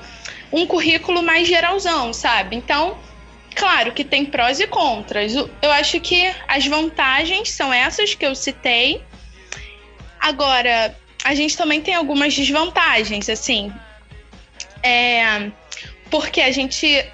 um 0.54 0.68
currículo 0.68 1.24
mais 1.24 1.48
geralzão, 1.48 2.14
sabe? 2.14 2.56
Então, 2.56 2.96
Claro 3.56 3.94
que 3.94 4.04
tem 4.04 4.26
prós 4.26 4.60
e 4.60 4.68
contras. 4.68 5.34
Eu 5.34 5.72
acho 5.72 6.00
que 6.02 6.30
as 6.48 6.68
vantagens 6.68 7.50
são 7.52 7.74
essas 7.74 8.14
que 8.14 8.26
eu 8.26 8.36
citei. 8.36 9.02
Agora, 10.20 10.96
a 11.24 11.34
gente 11.34 11.56
também 11.56 11.82
tem 11.82 11.96
algumas 11.96 12.36
desvantagens, 12.36 13.30
assim. 13.30 13.72
É, 14.84 15.50
porque 16.12 16.42
a 16.42 16.52
gente 16.52 17.06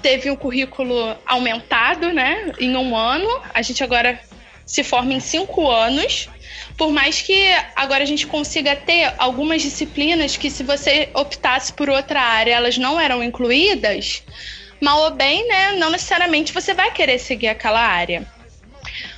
teve 0.00 0.30
um 0.30 0.36
currículo 0.36 1.16
aumentado, 1.26 2.12
né, 2.12 2.52
em 2.60 2.76
um 2.76 2.96
ano. 2.96 3.28
A 3.52 3.60
gente 3.60 3.82
agora 3.82 4.20
se 4.64 4.84
forma 4.84 5.12
em 5.12 5.20
cinco 5.20 5.70
anos. 5.70 6.28
Por 6.76 6.90
mais 6.90 7.20
que 7.20 7.48
agora 7.74 8.02
a 8.02 8.06
gente 8.06 8.26
consiga 8.26 8.76
ter 8.76 9.12
algumas 9.18 9.62
disciplinas 9.62 10.36
que, 10.36 10.50
se 10.50 10.62
você 10.62 11.08
optasse 11.14 11.72
por 11.72 11.88
outra 11.90 12.20
área, 12.20 12.54
elas 12.54 12.78
não 12.78 12.98
eram 12.98 13.22
incluídas, 13.22 14.22
mal 14.84 15.00
ou 15.00 15.10
bem, 15.10 15.48
né? 15.48 15.72
Não 15.72 15.90
necessariamente 15.90 16.52
você 16.52 16.74
vai 16.74 16.92
querer 16.92 17.18
seguir 17.18 17.48
aquela 17.48 17.80
área. 17.80 18.26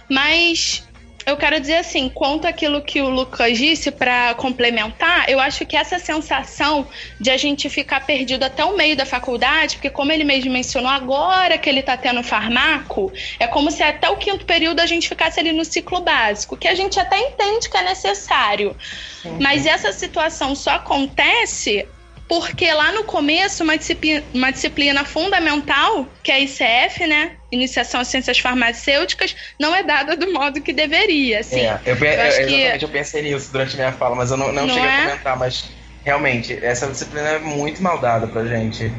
Mas 0.08 0.86
eu 1.26 1.36
quero 1.36 1.58
dizer 1.58 1.78
assim, 1.78 2.08
quanto 2.08 2.46
aquilo 2.46 2.80
que 2.80 3.00
o 3.02 3.08
Lucas 3.08 3.58
disse 3.58 3.90
para 3.90 4.32
complementar, 4.34 5.28
eu 5.28 5.40
acho 5.40 5.66
que 5.66 5.76
essa 5.76 5.98
sensação 5.98 6.86
de 7.20 7.32
a 7.32 7.36
gente 7.36 7.68
ficar 7.68 8.06
perdido 8.06 8.44
até 8.44 8.64
o 8.64 8.76
meio 8.76 8.96
da 8.96 9.04
faculdade, 9.04 9.74
porque 9.74 9.90
como 9.90 10.12
ele 10.12 10.22
mesmo 10.22 10.52
mencionou, 10.52 10.88
agora 10.88 11.58
que 11.58 11.68
ele 11.68 11.80
está 11.80 11.96
tendo 11.96 12.22
farmaco, 12.22 13.12
é 13.40 13.48
como 13.48 13.72
se 13.72 13.82
até 13.82 14.08
o 14.08 14.16
quinto 14.16 14.46
período 14.46 14.78
a 14.78 14.86
gente 14.86 15.08
ficasse 15.08 15.40
ali 15.40 15.52
no 15.52 15.64
ciclo 15.64 16.00
básico, 16.00 16.56
que 16.56 16.68
a 16.68 16.76
gente 16.76 17.00
até 17.00 17.18
entende 17.18 17.68
que 17.68 17.76
é 17.76 17.82
necessário. 17.82 18.76
Uhum. 19.24 19.38
Mas 19.40 19.66
essa 19.66 19.90
situação 19.90 20.54
só 20.54 20.76
acontece 20.76 21.88
porque 22.28 22.72
lá 22.72 22.92
no 22.92 23.04
começo, 23.04 23.62
uma 23.62 23.78
disciplina, 23.78 24.22
uma 24.34 24.50
disciplina 24.50 25.04
fundamental, 25.04 26.08
que 26.22 26.32
é 26.32 26.36
a 26.36 26.40
ICF, 26.40 27.06
né? 27.06 27.32
Iniciação 27.52 28.00
às 28.00 28.08
Ciências 28.08 28.38
Farmacêuticas, 28.38 29.36
não 29.60 29.74
é 29.74 29.82
dada 29.82 30.16
do 30.16 30.32
modo 30.32 30.60
que 30.60 30.72
deveria. 30.72 31.40
Assim. 31.40 31.60
É, 31.60 31.80
eu, 31.86 31.94
eu, 31.94 32.04
eu 32.04 32.26
exatamente, 32.26 32.78
que... 32.78 32.84
eu 32.84 32.88
pensei 32.88 33.22
nisso 33.22 33.52
durante 33.52 33.74
a 33.74 33.76
minha 33.76 33.92
fala, 33.92 34.16
mas 34.16 34.30
eu 34.30 34.36
não, 34.36 34.52
não, 34.52 34.66
não 34.66 34.74
cheguei 34.74 34.88
é? 34.88 34.96
a 34.96 35.02
comentar, 35.02 35.38
mas 35.38 35.70
realmente, 36.04 36.58
essa 36.62 36.88
disciplina 36.88 37.28
é 37.28 37.38
muito 37.38 37.80
mal 37.82 38.00
dada 38.00 38.26
pra 38.26 38.44
gente. 38.44 38.92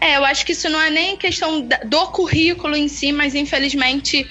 É, 0.00 0.16
eu 0.18 0.24
acho 0.24 0.44
que 0.44 0.52
isso 0.52 0.68
não 0.68 0.80
é 0.80 0.90
nem 0.90 1.16
questão 1.16 1.62
do 1.62 2.06
currículo 2.08 2.76
em 2.76 2.88
si, 2.88 3.10
mas 3.10 3.34
infelizmente 3.34 4.28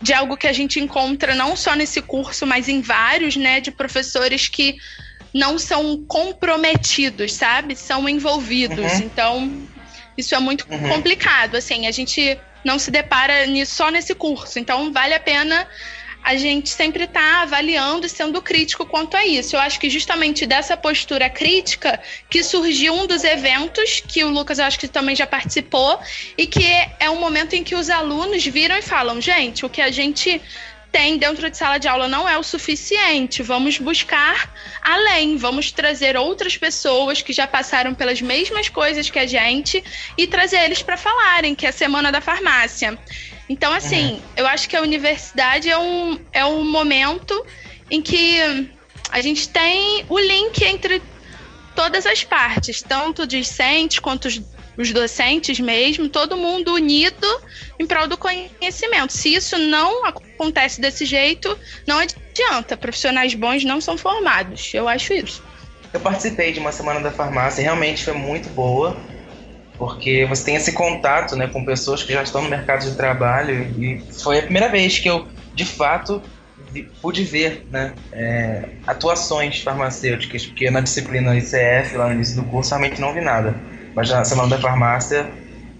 de 0.00 0.12
algo 0.12 0.36
que 0.36 0.46
a 0.46 0.52
gente 0.52 0.78
encontra 0.78 1.34
não 1.34 1.56
só 1.56 1.74
nesse 1.74 2.00
curso, 2.00 2.46
mas 2.46 2.68
em 2.68 2.80
vários, 2.80 3.36
né, 3.36 3.60
de 3.60 3.70
professores 3.70 4.48
que 4.48 4.76
não 5.36 5.58
são 5.58 6.02
comprometidos, 6.08 7.34
sabe? 7.34 7.76
São 7.76 8.08
envolvidos. 8.08 8.92
Uhum. 8.94 8.98
Então, 9.00 9.68
isso 10.16 10.34
é 10.34 10.38
muito 10.38 10.66
uhum. 10.70 10.88
complicado. 10.88 11.56
Assim, 11.56 11.86
a 11.86 11.90
gente 11.90 12.38
não 12.64 12.78
se 12.78 12.90
depara 12.90 13.44
nisso, 13.44 13.74
só 13.74 13.90
nesse 13.90 14.14
curso. 14.14 14.58
Então, 14.58 14.90
vale 14.90 15.12
a 15.12 15.20
pena 15.20 15.68
a 16.22 16.36
gente 16.36 16.70
sempre 16.70 17.04
estar 17.04 17.20
tá 17.20 17.42
avaliando 17.42 18.06
e 18.06 18.08
sendo 18.08 18.40
crítico 18.40 18.86
quanto 18.86 19.14
a 19.14 19.26
isso. 19.26 19.54
Eu 19.54 19.60
acho 19.60 19.78
que 19.78 19.90
justamente 19.90 20.46
dessa 20.46 20.74
postura 20.74 21.28
crítica 21.28 22.00
que 22.30 22.42
surgiu 22.42 22.94
um 22.94 23.06
dos 23.06 23.22
eventos 23.22 24.00
que 24.00 24.24
o 24.24 24.30
Lucas 24.30 24.58
eu 24.58 24.64
acho 24.64 24.78
que 24.78 24.88
também 24.88 25.14
já 25.14 25.26
participou 25.26 26.00
e 26.36 26.46
que 26.46 26.64
é 26.98 27.10
um 27.10 27.20
momento 27.20 27.52
em 27.54 27.62
que 27.62 27.74
os 27.74 27.90
alunos 27.90 28.44
viram 28.46 28.76
e 28.76 28.82
falam: 28.82 29.20
gente, 29.20 29.66
o 29.66 29.68
que 29.68 29.82
a 29.82 29.90
gente 29.90 30.40
tem 30.96 31.18
dentro 31.18 31.50
de 31.50 31.58
sala 31.58 31.76
de 31.76 31.86
aula 31.86 32.08
não 32.08 32.26
é 32.26 32.38
o 32.38 32.42
suficiente. 32.42 33.42
Vamos 33.42 33.76
buscar 33.76 34.50
além, 34.80 35.36
vamos 35.36 35.70
trazer 35.70 36.16
outras 36.16 36.56
pessoas 36.56 37.20
que 37.20 37.34
já 37.34 37.46
passaram 37.46 37.92
pelas 37.92 38.22
mesmas 38.22 38.70
coisas 38.70 39.10
que 39.10 39.18
a 39.18 39.26
gente 39.26 39.84
e 40.16 40.26
trazer 40.26 40.64
eles 40.64 40.82
para 40.82 40.96
falarem, 40.96 41.54
que 41.54 41.66
é 41.66 41.68
a 41.68 41.72
semana 41.72 42.10
da 42.10 42.22
farmácia. 42.22 42.98
Então, 43.46 43.74
assim, 43.74 44.12
uhum. 44.12 44.20
eu 44.38 44.46
acho 44.46 44.70
que 44.70 44.74
a 44.74 44.80
universidade 44.80 45.68
é 45.68 45.76
um, 45.76 46.18
é 46.32 46.46
um 46.46 46.64
momento 46.64 47.44
em 47.90 48.00
que 48.00 48.40
a 49.12 49.20
gente 49.20 49.50
tem 49.50 50.02
o 50.08 50.18
link 50.18 50.64
entre 50.64 51.02
todas 51.74 52.06
as 52.06 52.24
partes, 52.24 52.80
tanto 52.80 53.26
discentes 53.26 53.98
quanto 53.98 54.28
os 54.76 54.92
docentes 54.92 55.58
mesmo, 55.58 56.08
todo 56.08 56.36
mundo 56.36 56.74
unido 56.74 57.26
em 57.78 57.86
prol 57.86 58.06
do 58.06 58.16
conhecimento. 58.16 59.12
Se 59.12 59.34
isso 59.34 59.58
não 59.58 60.04
acontece 60.04 60.80
desse 60.80 61.04
jeito, 61.04 61.56
não 61.86 61.98
adianta. 61.98 62.76
Profissionais 62.76 63.34
bons 63.34 63.64
não 63.64 63.80
são 63.80 63.96
formados. 63.96 64.72
Eu 64.74 64.88
acho 64.88 65.12
isso. 65.12 65.42
Eu 65.92 66.00
participei 66.00 66.52
de 66.52 66.60
uma 66.60 66.72
semana 66.72 67.00
da 67.00 67.10
farmácia, 67.10 67.62
realmente 67.62 68.04
foi 68.04 68.12
muito 68.12 68.50
boa, 68.50 68.96
porque 69.78 70.26
você 70.26 70.44
tem 70.44 70.56
esse 70.56 70.72
contato 70.72 71.36
né, 71.36 71.46
com 71.46 71.64
pessoas 71.64 72.02
que 72.02 72.12
já 72.12 72.22
estão 72.22 72.42
no 72.42 72.50
mercado 72.50 72.84
de 72.84 72.96
trabalho 72.96 73.54
e 73.78 74.02
foi 74.12 74.40
a 74.40 74.42
primeira 74.42 74.68
vez 74.68 74.98
que 74.98 75.08
eu, 75.08 75.26
de 75.54 75.64
fato, 75.64 76.22
pude 77.00 77.22
ver 77.24 77.66
né, 77.70 77.94
é, 78.12 78.68
atuações 78.86 79.62
farmacêuticas, 79.62 80.44
porque 80.44 80.70
na 80.70 80.80
disciplina 80.80 81.36
ICF, 81.36 81.96
lá 81.96 82.08
no 82.08 82.14
início 82.14 82.36
do 82.36 82.44
curso, 82.44 82.70
realmente 82.70 83.00
não 83.00 83.14
vi 83.14 83.20
nada. 83.20 83.54
Mas 83.96 84.10
na 84.10 84.22
Semana 84.24 84.50
da 84.50 84.58
Farmácia 84.58 85.26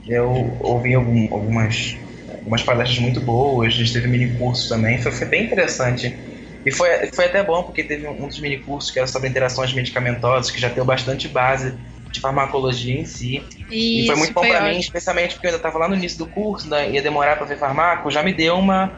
eu 0.09 0.57
ouvi 0.61 0.95
algum, 0.95 1.33
algumas, 1.35 1.99
algumas 2.39 2.63
palestras 2.63 2.99
muito 2.99 3.21
boas, 3.21 3.75
a 3.75 3.77
gente 3.77 3.93
teve 3.93 4.09
mini 4.09 4.39
curso 4.39 4.69
também, 4.69 4.99
foi, 4.99 5.13
foi 5.13 5.27
bem 5.27 5.45
interessante. 5.45 6.17
E 6.65 6.73
foi, 6.73 6.89
foi 7.15 7.27
até 7.27 7.45
bom 7.45 7.63
porque 7.63 7.85
teve 7.85 8.09
um, 8.09 8.27
dos 8.27 8.41
mini 8.41 8.59
cursos 8.59 8.91
que 8.91 8.99
era 8.99 9.07
sobre 9.07 9.29
interações 9.29 9.73
medicamentosas, 9.73 10.51
que 10.51 10.61
já 10.61 10.69
deu 10.69 10.85
bastante 10.85 11.29
base 11.29 11.75
de 12.11 12.19
farmacologia 12.19 12.99
em 12.99 13.05
si. 13.05 13.43
Isso, 13.71 14.03
e 14.03 14.07
foi 14.07 14.17
muito 14.17 14.33
bom 14.33 14.41
para 14.41 14.63
mim, 14.63 14.79
especialmente 14.79 15.35
porque 15.35 15.47
eu 15.47 15.51
ainda 15.51 15.59
estava 15.59 15.79
lá 15.79 15.89
no 15.89 15.95
início 15.95 16.19
do 16.19 16.27
curso, 16.27 16.71
né, 16.71 16.91
ia 16.91 17.03
demorar 17.03 17.37
para 17.37 17.47
ver 17.47 17.59
farmaco, 17.59 18.11
já 18.11 18.23
me 18.23 18.33
deu 18.33 18.57
uma, 18.57 18.91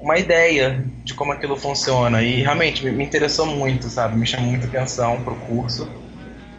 uma 0.00 0.18
ideia 0.18 0.84
de 1.04 1.12
como 1.14 1.32
aquilo 1.32 1.56
funciona. 1.56 2.22
E 2.22 2.42
realmente 2.42 2.84
me, 2.84 2.90
me 2.92 3.04
interessou 3.04 3.46
muito, 3.46 3.88
sabe? 3.90 4.16
Me 4.16 4.26
chamou 4.26 4.50
muita 4.50 4.66
atenção 4.66 5.22
pro 5.22 5.36
curso. 5.36 6.03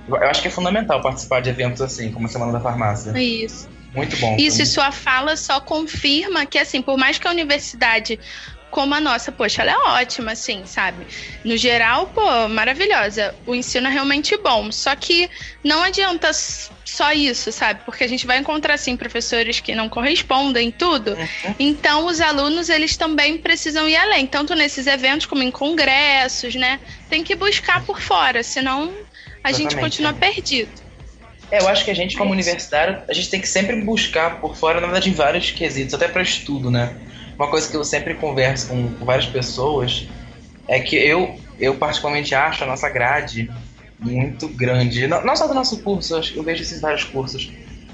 Eu 0.07 0.29
acho 0.29 0.41
que 0.41 0.47
é 0.47 0.51
fundamental 0.51 1.01
participar 1.01 1.41
de 1.41 1.49
eventos 1.49 1.81
assim, 1.81 2.11
como 2.11 2.27
a 2.27 2.29
Semana 2.29 2.51
da 2.51 2.59
Farmácia. 2.59 3.11
Isso. 3.19 3.67
Muito 3.93 4.17
bom. 4.17 4.35
Isso 4.37 4.61
e 4.61 4.65
sua 4.65 4.91
fala 4.91 5.37
só 5.37 5.59
confirma 5.59 6.45
que, 6.45 6.59
assim, 6.59 6.81
por 6.81 6.97
mais 6.97 7.17
que 7.17 7.27
a 7.27 7.31
universidade 7.31 8.19
como 8.75 8.93
a 8.93 8.99
nossa, 8.99 9.31
poxa, 9.31 9.61
ela 9.61 9.71
é 9.71 10.01
ótima, 10.01 10.33
assim, 10.33 10.63
sabe? 10.65 11.07
No 11.45 11.55
geral, 11.55 12.07
pô, 12.07 12.49
maravilhosa. 12.49 13.33
O 13.47 13.55
ensino 13.55 13.87
é 13.87 13.89
realmente 13.89 14.35
bom. 14.35 14.69
Só 14.69 14.93
que 14.97 15.29
não 15.63 15.81
adianta 15.81 16.31
só 16.33 17.13
isso, 17.13 17.53
sabe? 17.53 17.79
Porque 17.85 18.03
a 18.03 18.07
gente 18.07 18.27
vai 18.27 18.37
encontrar, 18.37 18.73
assim, 18.73 18.97
professores 18.97 19.61
que 19.61 19.73
não 19.73 19.87
correspondem 19.87 20.71
tudo. 20.71 21.13
Uhum. 21.13 21.55
Então, 21.57 22.05
os 22.05 22.19
alunos, 22.19 22.67
eles 22.67 22.97
também 22.97 23.37
precisam 23.37 23.87
ir 23.87 23.95
além, 23.95 24.27
tanto 24.27 24.53
nesses 24.53 24.87
eventos 24.87 25.25
como 25.25 25.41
em 25.41 25.51
congressos, 25.51 26.53
né? 26.55 26.81
Tem 27.09 27.23
que 27.23 27.33
buscar 27.33 27.81
por 27.85 28.01
fora, 28.01 28.43
senão 28.43 28.93
a 29.45 29.51
gente 29.51 29.75
continua 29.75 30.13
perdido. 30.13 30.71
É, 31.51 31.61
eu 31.61 31.67
acho 31.67 31.85
que 31.85 31.91
a 31.91 31.93
gente, 31.93 32.17
como 32.17 32.31
é 32.31 32.33
universitário, 32.33 33.03
a 33.07 33.13
gente 33.13 33.29
tem 33.29 33.39
que 33.39 33.47
sempre 33.47 33.79
buscar 33.81 34.41
por 34.41 34.55
fora, 34.55 34.81
na 34.81 34.87
verdade, 34.87 35.09
em 35.09 35.13
vários 35.13 35.51
quesitos, 35.51 35.93
até 35.93 36.07
para 36.07 36.23
estudo, 36.23 36.71
né? 36.71 36.95
Uma 37.37 37.49
coisa 37.49 37.69
que 37.69 37.77
eu 37.77 37.83
sempre 37.83 38.15
converso 38.15 38.69
com, 38.69 38.91
com 38.93 39.05
várias 39.05 39.27
pessoas 39.27 40.07
é 40.67 40.79
que 40.79 40.95
eu, 40.95 41.39
eu 41.59 41.75
particularmente 41.75 42.33
acho 42.33 42.63
a 42.63 42.67
nossa 42.67 42.89
grade 42.89 43.51
muito 43.99 44.47
grande. 44.47 45.07
Não, 45.07 45.23
não 45.23 45.35
só 45.35 45.47
do 45.47 45.53
nosso 45.53 45.81
curso, 45.83 46.19
eu 46.35 46.41
vejo 46.41 46.63
esses 46.63 46.81
vários 46.81 47.03
cursos, 47.03 47.51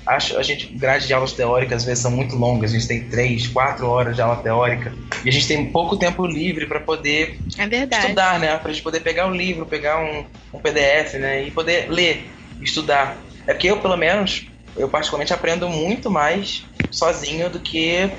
acho 0.07 0.37
a 0.37 0.43
gente 0.43 0.67
grade 0.77 1.07
de 1.07 1.13
aulas 1.13 1.33
teóricas 1.33 1.81
às 1.81 1.85
vezes 1.85 2.01
são 2.01 2.11
muito 2.11 2.35
longas. 2.35 2.71
A 2.71 2.73
gente 2.73 2.87
tem 2.87 3.09
três, 3.09 3.47
quatro 3.47 3.87
horas 3.87 4.15
de 4.15 4.21
aula 4.21 4.41
teórica 4.41 4.93
e 5.23 5.29
a 5.29 5.31
gente 5.31 5.47
tem 5.47 5.71
pouco 5.71 5.97
tempo 5.97 6.25
livre 6.25 6.67
para 6.67 6.79
poder 6.79 7.39
É 7.59 7.65
estudar, 7.97 8.39
né? 8.39 8.57
Pra 8.57 8.71
gente 8.71 8.83
poder 8.83 9.01
pegar 9.01 9.27
o 9.27 9.33
livro, 9.35 9.65
pegar 9.67 9.99
um, 9.99 10.25
um 10.53 10.61
PDF, 10.61 11.17
né? 11.17 11.43
E 11.43 11.51
poder 11.51 11.89
ler, 11.89 12.31
estudar. 12.59 13.23
É 13.47 13.53
porque 13.53 13.67
eu, 13.69 13.81
pelo 13.81 13.97
menos, 13.97 14.43
eu 14.77 14.89
particularmente 14.89 15.33
aprendo 15.33 15.69
muito 15.69 16.09
mais 16.09 16.63
sozinho 16.91 17.49
do 17.49 17.59
que 17.61 18.09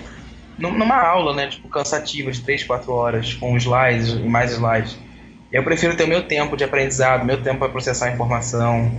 num- 0.59 0.77
numa 0.79 0.97
aula, 1.01 1.35
né? 1.35 1.49
Tipo, 1.49 1.69
cansativa 1.69 2.31
de 2.31 2.43
3, 2.45 2.65
4 2.65 2.93
horas, 2.93 3.35
com 3.35 3.57
slides 3.57 4.11
e 4.11 4.29
mais 4.29 4.53
slides. 4.53 4.97
Eu 5.53 5.65
prefiro 5.65 5.97
ter 5.97 6.05
o 6.05 6.09
meu 6.09 6.27
tempo 6.27 6.57
de 6.57 6.65
aprendizado, 6.65 7.25
meu 7.25 7.43
tempo 7.43 7.59
para 7.59 7.69
processar 7.71 8.07
a 8.09 8.13
informação. 8.15 8.91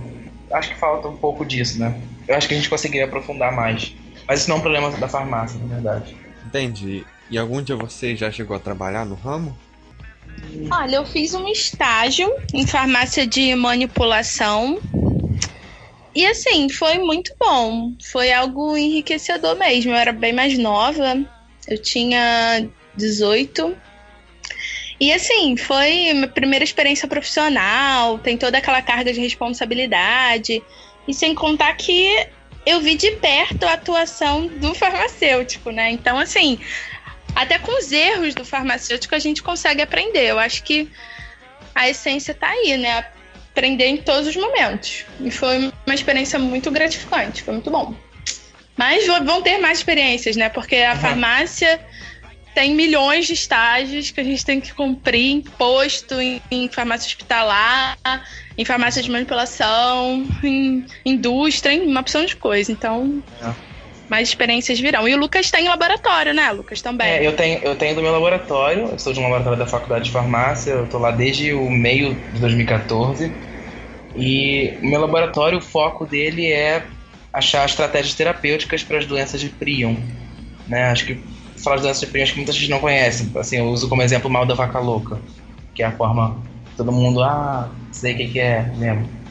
Acho 0.52 0.70
que 0.70 0.78
falta 0.78 1.08
um 1.08 1.16
pouco 1.16 1.44
disso, 1.44 1.78
né? 1.80 2.00
Eu 2.26 2.36
acho 2.36 2.48
que 2.48 2.54
a 2.54 2.56
gente 2.56 2.70
conseguiria 2.70 3.06
aprofundar 3.06 3.52
mais. 3.52 3.94
Mas 4.26 4.40
isso 4.40 4.48
não 4.48 4.56
é 4.56 4.58
um 4.58 4.62
problema 4.62 4.90
da 4.90 5.08
farmácia, 5.08 5.58
na 5.60 5.74
verdade. 5.74 6.16
Entendi. 6.46 7.04
E 7.30 7.38
algum 7.38 7.62
dia 7.62 7.76
você 7.76 8.16
já 8.16 8.30
chegou 8.30 8.56
a 8.56 8.60
trabalhar 8.60 9.04
no 9.04 9.14
ramo? 9.14 9.56
Olha, 10.70 10.96
eu 10.96 11.06
fiz 11.06 11.34
um 11.34 11.48
estágio 11.48 12.30
em 12.52 12.66
farmácia 12.66 13.26
de 13.26 13.54
manipulação. 13.54 14.78
E 16.14 16.24
assim, 16.26 16.68
foi 16.68 16.98
muito 16.98 17.34
bom. 17.38 17.92
Foi 18.12 18.32
algo 18.32 18.76
enriquecedor 18.76 19.56
mesmo. 19.56 19.90
Eu 19.90 19.96
era 19.96 20.12
bem 20.12 20.32
mais 20.32 20.56
nova. 20.56 21.18
Eu 21.66 21.78
tinha 21.78 22.68
18. 22.96 23.76
E 25.00 25.12
assim, 25.12 25.56
foi 25.56 26.12
minha 26.12 26.28
primeira 26.28 26.64
experiência 26.64 27.08
profissional. 27.08 28.18
Tem 28.18 28.38
toda 28.38 28.58
aquela 28.58 28.80
carga 28.80 29.12
de 29.12 29.20
responsabilidade. 29.20 30.62
E 31.06 31.14
sem 31.14 31.34
contar 31.34 31.74
que 31.74 32.26
eu 32.66 32.80
vi 32.80 32.94
de 32.94 33.10
perto 33.12 33.64
a 33.64 33.74
atuação 33.74 34.46
do 34.46 34.74
farmacêutico, 34.74 35.70
né? 35.70 35.90
Então, 35.90 36.18
assim, 36.18 36.58
até 37.34 37.58
com 37.58 37.78
os 37.78 37.92
erros 37.92 38.34
do 38.34 38.44
farmacêutico 38.44 39.14
a 39.14 39.18
gente 39.18 39.42
consegue 39.42 39.82
aprender. 39.82 40.26
Eu 40.26 40.38
acho 40.38 40.62
que 40.62 40.90
a 41.74 41.88
essência 41.88 42.32
tá 42.32 42.48
aí, 42.48 42.76
né? 42.76 43.04
Aprender 43.50 43.86
em 43.86 43.96
todos 43.98 44.28
os 44.28 44.36
momentos. 44.36 45.04
E 45.20 45.30
foi 45.30 45.72
uma 45.86 45.94
experiência 45.94 46.38
muito 46.38 46.70
gratificante, 46.70 47.42
foi 47.42 47.54
muito 47.54 47.70
bom. 47.70 47.94
Mas 48.76 49.06
vão 49.06 49.42
ter 49.42 49.58
mais 49.58 49.78
experiências, 49.78 50.36
né? 50.36 50.48
Porque 50.48 50.76
a 50.76 50.96
farmácia 50.96 51.80
tem 52.54 52.74
milhões 52.74 53.26
de 53.26 53.34
estágios 53.34 54.10
que 54.10 54.20
a 54.20 54.24
gente 54.24 54.44
tem 54.44 54.60
que 54.60 54.72
cumprir 54.72 55.32
em 55.32 55.40
posto, 55.40 56.20
em, 56.20 56.40
em 56.50 56.68
farmácia 56.68 57.08
hospitalar, 57.08 57.98
em 58.56 58.64
farmácia 58.64 59.02
de 59.02 59.10
manipulação, 59.10 60.26
em 60.42 60.84
indústria, 61.04 61.72
em 61.72 61.86
uma 61.86 62.00
opção 62.00 62.24
de 62.24 62.36
coisa. 62.36 62.70
Então, 62.70 63.22
É. 63.42 63.50
mais 64.08 64.28
experiências 64.28 64.78
virão. 64.78 65.08
E 65.08 65.14
o 65.14 65.18
Lucas 65.18 65.50
tem 65.50 65.66
laboratório, 65.68 66.32
né? 66.34 66.50
Lucas 66.52 66.80
também. 66.80 67.06
É, 67.08 67.26
eu 67.26 67.34
tenho, 67.34 67.58
eu 67.62 67.74
tenho 67.74 67.94
do 67.94 68.02
meu 68.02 68.12
laboratório, 68.12 68.88
eu 68.92 68.98
sou 68.98 69.12
de 69.12 69.18
um 69.18 69.24
laboratório 69.24 69.58
da 69.58 69.66
faculdade 69.66 70.04
de 70.04 70.10
farmácia, 70.10 70.72
eu 70.72 70.86
tô 70.86 70.98
lá 70.98 71.10
desde 71.10 71.52
o 71.52 71.68
meio 71.70 72.14
de 72.32 72.40
2014. 72.40 73.32
E 74.16 74.74
o 74.82 74.86
meu 74.86 75.00
laboratório, 75.00 75.58
o 75.58 75.60
foco 75.60 76.06
dele 76.06 76.46
é 76.52 76.84
achar 77.32 77.66
estratégias 77.66 78.14
terapêuticas 78.14 78.84
para 78.84 78.98
as 78.98 79.06
doenças 79.06 79.40
de 79.40 79.48
prion. 79.48 79.96
Né? 80.68 80.84
Acho 80.84 81.06
que 81.06 81.18
falar 81.56 81.76
de 81.76 81.82
doenças 81.82 82.00
de 82.00 82.06
prion, 82.06 82.22
acho 82.22 82.32
que 82.32 82.38
muita 82.38 82.52
gente 82.52 82.70
não 82.70 82.78
conhece. 82.78 83.28
Assim, 83.36 83.56
eu 83.56 83.64
uso 83.66 83.88
como 83.88 84.02
exemplo 84.02 84.28
o 84.28 84.32
mal 84.32 84.46
da 84.46 84.54
vaca 84.54 84.78
louca, 84.78 85.18
que 85.74 85.82
é 85.82 85.86
a 85.86 85.92
forma 85.92 86.40
todo 86.76 86.92
mundo, 86.92 87.22
ah, 87.22 87.70
sei 87.92 88.14
o 88.14 88.16
que, 88.16 88.28
que 88.28 88.40
é 88.40 88.62
mesmo. 88.76 89.24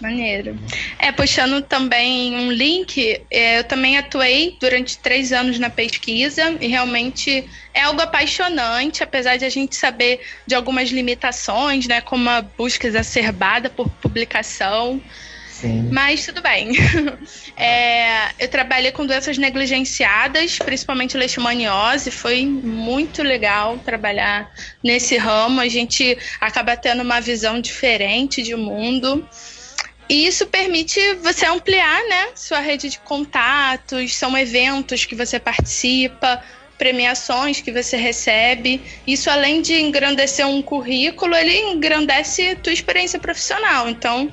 Maneiro. 0.00 0.58
É, 0.98 1.10
puxando 1.12 1.62
também 1.62 2.36
um 2.36 2.52
link, 2.52 3.22
é, 3.30 3.60
eu 3.60 3.64
também 3.64 3.96
atuei 3.96 4.56
durante 4.60 4.98
três 4.98 5.32
anos 5.32 5.58
na 5.58 5.70
pesquisa 5.70 6.56
e 6.60 6.66
realmente 6.66 7.48
é 7.72 7.82
algo 7.82 8.00
apaixonante, 8.00 9.02
apesar 9.02 9.36
de 9.36 9.44
a 9.44 9.48
gente 9.48 9.76
saber 9.76 10.20
de 10.46 10.54
algumas 10.54 10.90
limitações, 10.90 11.86
né, 11.86 12.00
como 12.00 12.28
a 12.28 12.42
busca 12.42 12.86
exacerbada 12.86 13.70
por 13.70 13.88
publicação, 13.88 15.00
Mas 15.90 16.24
tudo 16.24 16.40
bem. 16.42 16.72
É, 17.56 18.30
eu 18.40 18.48
trabalhei 18.48 18.90
com 18.90 19.06
doenças 19.06 19.38
negligenciadas, 19.38 20.58
principalmente 20.58 21.16
leishmaniose, 21.16 22.10
foi 22.10 22.44
muito 22.44 23.22
legal 23.22 23.78
trabalhar 23.78 24.50
nesse 24.82 25.16
ramo, 25.16 25.60
a 25.60 25.68
gente 25.68 26.18
acaba 26.40 26.76
tendo 26.76 27.02
uma 27.02 27.20
visão 27.20 27.60
diferente 27.60 28.42
de 28.42 28.56
mundo. 28.56 29.24
E 30.08 30.26
isso 30.26 30.46
permite 30.46 31.00
você 31.22 31.46
ampliar, 31.46 32.02
né, 32.08 32.28
sua 32.34 32.58
rede 32.58 32.90
de 32.90 32.98
contatos, 32.98 34.16
são 34.16 34.36
eventos 34.36 35.04
que 35.04 35.14
você 35.14 35.38
participa, 35.38 36.42
premiações 36.76 37.60
que 37.60 37.72
você 37.72 37.96
recebe. 37.96 38.82
Isso 39.06 39.30
além 39.30 39.62
de 39.62 39.74
engrandecer 39.80 40.46
um 40.46 40.60
currículo, 40.60 41.34
ele 41.34 41.56
engrandece 41.56 42.56
tua 42.56 42.72
experiência 42.72 43.18
profissional. 43.18 43.88
Então, 43.88 44.30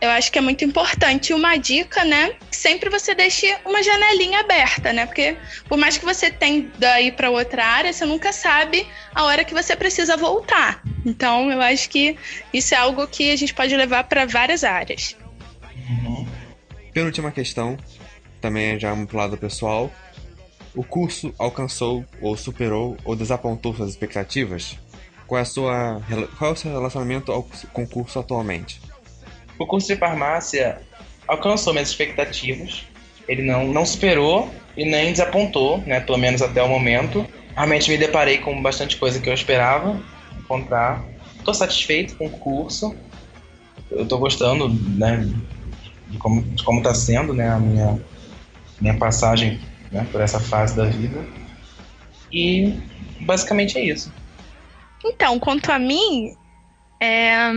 eu 0.00 0.10
acho 0.10 0.30
que 0.30 0.38
é 0.38 0.40
muito 0.40 0.64
importante. 0.64 1.32
Uma 1.32 1.56
dica, 1.56 2.04
né? 2.04 2.34
Sempre 2.50 2.88
você 2.88 3.14
deixe 3.14 3.54
uma 3.64 3.82
janelinha 3.82 4.40
aberta, 4.40 4.92
né? 4.92 5.06
Porque 5.06 5.36
por 5.68 5.76
mais 5.76 5.98
que 5.98 6.04
você 6.04 6.30
tenda 6.30 7.00
ir 7.00 7.12
para 7.12 7.30
outra 7.30 7.64
área, 7.64 7.92
você 7.92 8.04
nunca 8.04 8.32
sabe 8.32 8.86
a 9.14 9.24
hora 9.24 9.44
que 9.44 9.54
você 9.54 9.74
precisa 9.74 10.16
voltar. 10.16 10.82
Então, 11.04 11.50
eu 11.50 11.60
acho 11.60 11.88
que 11.90 12.16
isso 12.52 12.74
é 12.74 12.78
algo 12.78 13.06
que 13.06 13.30
a 13.30 13.36
gente 13.36 13.54
pode 13.54 13.74
levar 13.76 14.04
para 14.04 14.24
várias 14.24 14.62
áreas. 14.62 15.16
Penúltima 16.92 17.30
questão, 17.30 17.76
também 18.40 18.76
é 18.76 18.78
já 18.78 18.94
pro 19.06 19.16
lado 19.16 19.36
pessoal. 19.36 19.92
O 20.74 20.84
curso 20.84 21.34
alcançou 21.38 22.04
ou 22.20 22.36
superou 22.36 22.96
ou 23.04 23.16
desapontou 23.16 23.74
suas 23.74 23.90
expectativas? 23.90 24.78
Qual 25.26 25.38
é, 25.38 25.42
a 25.42 25.44
sua, 25.44 26.02
qual 26.38 26.50
é 26.50 26.54
o 26.54 26.56
seu 26.56 26.70
relacionamento 26.70 27.32
ao, 27.32 27.42
com 27.72 27.82
o 27.82 27.88
curso 27.88 28.18
atualmente? 28.18 28.80
O 29.58 29.66
curso 29.66 29.88
de 29.88 29.96
farmácia 29.96 30.80
alcançou 31.26 31.72
minhas 31.72 31.88
expectativas. 31.88 32.84
Ele 33.26 33.42
não, 33.42 33.66
não 33.66 33.84
superou 33.84 34.50
e 34.76 34.84
nem 34.84 35.12
desapontou, 35.12 35.78
né? 35.78 36.00
Pelo 36.00 36.18
menos 36.18 36.40
até 36.40 36.62
o 36.62 36.68
momento. 36.68 37.26
Realmente 37.54 37.90
me 37.90 37.98
deparei 37.98 38.38
com 38.38 38.62
bastante 38.62 38.96
coisa 38.96 39.20
que 39.20 39.28
eu 39.28 39.34
esperava 39.34 40.00
encontrar. 40.38 41.04
Estou 41.36 41.52
satisfeito 41.52 42.16
com 42.16 42.26
o 42.26 42.30
curso. 42.30 42.94
Eu 43.90 44.04
estou 44.04 44.18
gostando, 44.18 44.68
né? 44.68 45.28
De 46.08 46.18
como 46.18 46.42
de 46.42 46.62
como 46.62 46.78
está 46.78 46.94
sendo, 46.94 47.34
né? 47.34 47.48
A 47.48 47.58
minha 47.58 47.98
minha 48.80 48.94
passagem 48.94 49.60
né, 49.90 50.06
por 50.10 50.20
essa 50.20 50.40
fase 50.40 50.76
da 50.76 50.84
vida. 50.84 51.24
E 52.32 52.78
basicamente 53.20 53.78
é 53.78 53.84
isso. 53.84 54.12
Então, 55.04 55.38
quanto 55.38 55.70
a 55.70 55.78
mim, 55.78 56.36
é, 57.00 57.50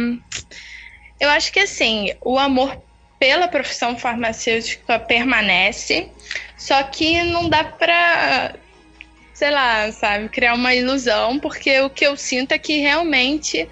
eu 1.22 1.30
acho 1.30 1.54
que 1.54 1.60
assim, 1.60 2.14
o 2.20 2.38
amor 2.40 2.82
pela 3.20 3.48
profissão 3.48 3.96
farmacêutica 3.96 4.98
permanece, 5.00 6.10
só 6.58 6.82
que 6.82 7.22
não 7.22 7.48
dá 7.48 7.64
pra, 7.64 8.56
sei 9.32 9.52
lá, 9.52 9.92
sabe, 9.92 10.28
criar 10.30 10.56
uma 10.56 10.74
ilusão, 10.74 11.38
porque 11.40 11.80
o 11.82 11.90
que 11.92 12.04
eu 12.04 12.18
sinto 12.18 12.54
é 12.54 12.58
que 12.58 12.80
realmente 12.80 13.70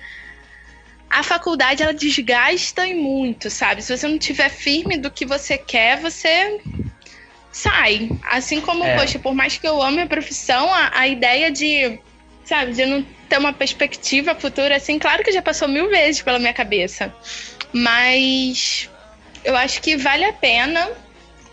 a 1.10 1.24
faculdade 1.24 1.82
ela 1.82 1.92
desgasta 1.94 2.86
e 2.86 2.94
muito, 2.94 3.50
sabe? 3.50 3.82
Se 3.82 3.98
você 3.98 4.08
não 4.08 4.20
tiver 4.20 4.50
firme 4.50 4.96
do 4.98 5.10
que 5.10 5.26
você 5.26 5.58
quer, 5.58 6.00
você 6.00 6.62
sai. 7.52 8.08
Assim 8.30 8.62
como, 8.62 8.84
É. 8.84 8.96
poxa, 8.96 9.18
por 9.18 9.34
mais 9.34 9.58
que 9.58 9.68
eu 9.68 9.82
ame 9.82 10.04
a 10.04 10.08
profissão, 10.08 10.72
a, 10.72 10.92
a 11.00 11.08
ideia 11.08 11.50
de, 11.50 12.00
sabe, 12.50 12.74
de 12.74 12.86
não 12.86 13.06
ter 13.30 13.38
uma 13.38 13.54
perspectiva 13.54 14.34
futura 14.34 14.76
assim, 14.76 14.98
claro 14.98 15.24
que 15.24 15.32
já 15.32 15.42
passou 15.42 15.68
mil 15.68 15.88
vezes 15.88 16.22
pela 16.22 16.40
minha 16.40 16.54
cabeça. 16.54 17.14
Mas 17.72 18.90
eu 19.44 19.56
acho 19.56 19.80
que 19.82 19.96
vale 19.96 20.26
a 20.26 20.34
pena 20.34 20.90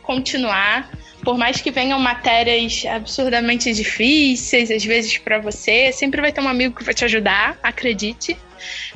continuar. 0.02 0.90
Por 1.22 1.37
mais 1.37 1.61
que 1.61 1.70
venham 1.70 1.98
matérias 1.98 2.85
absurdamente 2.87 3.72
difíceis, 3.74 4.70
às 4.70 4.85
vezes 4.85 5.18
para 5.18 5.38
você, 5.38 5.92
sempre 5.92 6.20
vai 6.20 6.32
ter 6.32 6.40
um 6.40 6.48
amigo 6.48 6.74
que 6.76 6.85
vai 6.85 6.94
te 6.94 7.04
ajudar, 7.04 7.59
acredite. 7.62 8.37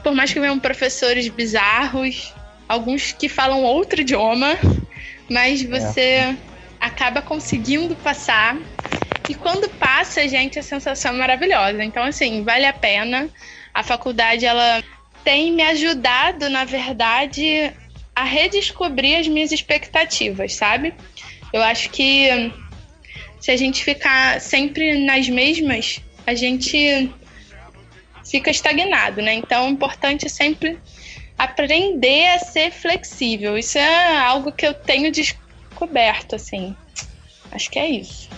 Por 0.03 0.15
mais 0.15 0.33
que 0.33 0.41
venham 0.41 0.59
professores 0.59 1.29
bizarros, 1.29 2.33
alguns 2.69 3.13
que 3.13 3.29
falam 3.29 3.63
outro 3.63 4.01
idioma, 4.01 4.57
mas 5.29 5.63
você 5.63 6.35
acaba 6.81 7.21
conseguindo 7.21 7.95
passar. 7.97 8.57
E 9.29 9.35
quando 9.35 9.69
passa, 9.69 10.27
gente, 10.27 10.59
a 10.59 10.63
sensação 10.63 11.15
é 11.15 11.19
maravilhosa. 11.19 11.85
Então, 11.85 12.03
assim, 12.03 12.43
vale 12.43 12.67
a 12.67 12.73
pena. 12.73 13.29
A 13.73 13.83
faculdade, 13.83 14.45
ela 14.45 14.83
tem 15.23 15.53
me 15.53 15.63
ajudado, 15.63 16.49
na 16.49 16.65
verdade, 16.65 17.73
a 18.15 18.25
redescobrir 18.25 19.19
as 19.19 19.29
minhas 19.29 19.53
expectativas, 19.53 20.55
sabe? 20.55 20.95
Eu 21.53 21.63
acho 21.63 21.91
que 21.91 22.53
se 23.41 23.51
a 23.51 23.57
gente 23.57 23.85
ficar 23.85 24.41
sempre 24.41 25.05
nas 25.05 25.29
mesmas, 25.29 26.01
a 26.27 26.35
gente 26.35 27.11
fica 28.25 28.51
estagnado, 28.51 29.23
né? 29.23 29.35
Então, 29.35 29.67
o 29.67 29.71
importante 29.71 30.27
é 30.27 30.29
sempre 30.29 30.79
aprender 31.39 32.29
a 32.29 32.39
ser 32.39 32.71
flexível. 32.71 33.57
Isso 33.57 33.79
é 33.79 34.19
algo 34.19 34.53
que 34.53 34.67
eu 34.67 34.75
tenho 34.75 35.11
descoberto, 35.11 36.37
assim. 36.37 36.77
Acho 37.51 37.71
que 37.71 37.79
é 37.79 37.89
isso. 37.89 38.29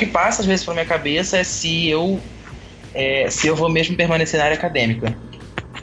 Que 0.00 0.06
passa 0.06 0.40
às 0.40 0.46
vezes 0.46 0.64
pela 0.64 0.74
minha 0.74 0.86
cabeça 0.86 1.36
é 1.36 1.44
se 1.44 1.86
eu 1.86 2.18
é, 2.94 3.28
se 3.28 3.46
eu 3.46 3.54
vou 3.54 3.68
mesmo 3.68 3.94
permanecer 3.96 4.38
na 4.38 4.46
área 4.46 4.56
acadêmica 4.56 5.14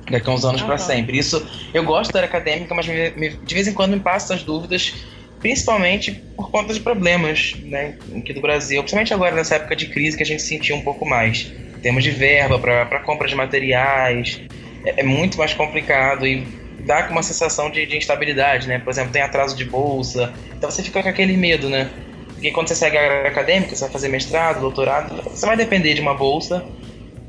daqui 0.10 0.27
a 0.27 0.34
uns 0.34 0.43
anos 0.43 0.62
para 0.62 0.77
sempre. 0.77 1.19
Isso 1.19 1.45
eu 1.73 1.84
gosto 1.84 2.12
da 2.12 2.19
área 2.19 2.27
acadêmica, 2.27 2.73
mas 2.73 2.88
me, 2.88 3.12
me, 3.12 3.30
de 3.30 3.53
vez 3.53 3.67
em 3.67 3.73
quando 3.73 3.91
me 3.91 3.99
passam 3.99 4.36
as 4.36 4.41
dúvidas, 4.41 4.95
principalmente 5.39 6.12
por 6.36 6.49
conta 6.49 6.73
de 6.73 6.80
problemas, 6.80 7.53
né, 7.62 7.95
aqui 8.17 8.34
do 8.34 8.41
Brasil, 8.41 8.82
principalmente 8.82 9.13
agora 9.13 9.36
nessa 9.36 9.56
época 9.56 9.75
de 9.75 9.88
crise 9.88 10.17
que 10.17 10.23
a 10.23 10.25
gente 10.25 10.41
sentiu 10.41 10.75
um 10.75 10.82
pouco 10.82 11.06
mais. 11.06 11.51
Temos 11.84 12.03
de 12.03 12.10
verba 12.10 12.58
para 12.58 12.99
compra 13.01 13.27
de 13.27 13.36
materiais, 13.36 14.41
é, 14.84 15.01
é, 15.01 15.03
muito 15.03 15.38
mais 15.38 15.53
complicado 15.53 16.25
e 16.25 16.47
dá 16.80 17.08
uma 17.12 17.21
sensação 17.21 17.69
de, 17.69 17.86
de 17.86 17.97
instabilidade, 17.97 18.67
né? 18.67 18.80
Por 18.80 18.89
exemplo, 18.89 19.12
tem 19.12 19.21
atraso 19.21 19.56
de 19.56 19.65
bolsa, 19.65 20.34
então 20.58 20.71
você 20.71 20.82
fica 20.82 21.03
com 21.03 21.10
aquele 21.10 21.38
medo, 21.38 21.69
né? 21.69 21.89
Porque 22.38 22.52
quando 22.52 22.67
você 22.67 22.76
segue 22.76 22.95
a 22.95 23.02
área 23.02 23.32
acadêmica, 23.32 23.76
você 23.76 23.82
vai 23.82 23.91
fazer 23.91 24.10
mestrado, 24.10 24.62
doutorado, 24.62 25.23
você 25.23 25.43
vai 25.43 25.58
depender 25.58 25.95
de 25.95 26.02
uma 26.02 26.13
bolsa 26.13 26.63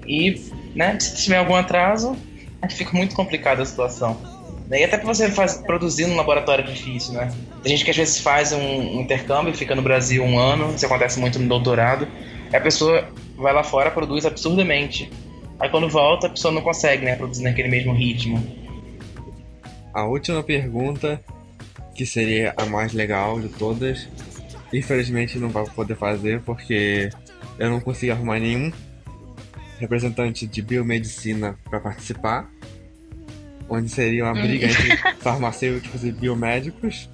e, 0.07 0.39
né, 0.75 1.01
se 1.01 1.17
tiver 1.17 1.39
algum 1.39 1.55
atraso, 1.55 2.15
fica 2.69 2.95
muito 2.95 3.17
complicada 3.17 3.63
a 3.63 3.65
situação. 3.65 4.21
E 4.71 4.85
até 4.85 4.99
para 4.99 5.07
você 5.07 5.31
faz, 5.31 5.55
produzir 5.55 6.07
num 6.07 6.15
laboratório 6.15 6.63
é 6.63 6.67
difícil, 6.71 7.15
né? 7.15 7.33
Tem 7.63 7.73
gente 7.73 7.87
que 7.87 7.91
às 7.91 7.97
vezes 7.97 8.21
faz 8.21 8.53
um, 8.53 8.59
um 8.59 9.01
intercâmbio, 9.01 9.55
fica 9.55 9.75
no 9.75 9.81
Brasil 9.81 10.23
um 10.23 10.39
ano, 10.39 10.75
isso 10.75 10.85
acontece 10.85 11.19
muito 11.19 11.39
no 11.39 11.49
doutorado, 11.49 12.07
e 12.53 12.55
a 12.55 12.61
pessoa 12.61 13.09
vai 13.35 13.55
lá 13.55 13.65
fora, 13.65 13.91
produz 13.91 14.27
absurdamente. 14.27 15.11
Aí 15.59 15.71
quando 15.71 15.89
volta, 15.89 16.27
a 16.27 16.31
pessoa 16.31 16.53
não 16.53 16.61
consegue, 16.61 17.03
né, 17.03 17.17
produzir 17.17 17.45
naquele 17.45 17.69
mesmo 17.69 17.95
ritmo. 17.95 18.45
A 19.95 20.05
última 20.05 20.43
pergunta, 20.43 21.19
que 21.95 22.05
seria 22.05 22.53
a 22.55 22.67
mais 22.67 22.93
legal 22.93 23.41
de 23.41 23.49
todas, 23.49 24.07
Infelizmente 24.73 25.39
não 25.39 25.49
vai 25.49 25.65
poder 25.67 25.97
fazer 25.97 26.41
porque 26.43 27.11
eu 27.59 27.71
não 27.71 27.81
consegui 27.81 28.13
arrumar 28.13 28.39
nenhum 28.39 28.71
representante 29.79 30.47
de 30.47 30.61
biomedicina 30.61 31.57
para 31.71 31.81
participar, 31.81 32.51
onde 33.69 33.89
seria 33.89 34.25
uma 34.25 34.35
briga 34.35 34.67
hum. 34.67 34.71
entre 34.71 34.97
farmacêuticos 35.23 36.05
e 36.05 36.13
biomédicos. 36.13 37.09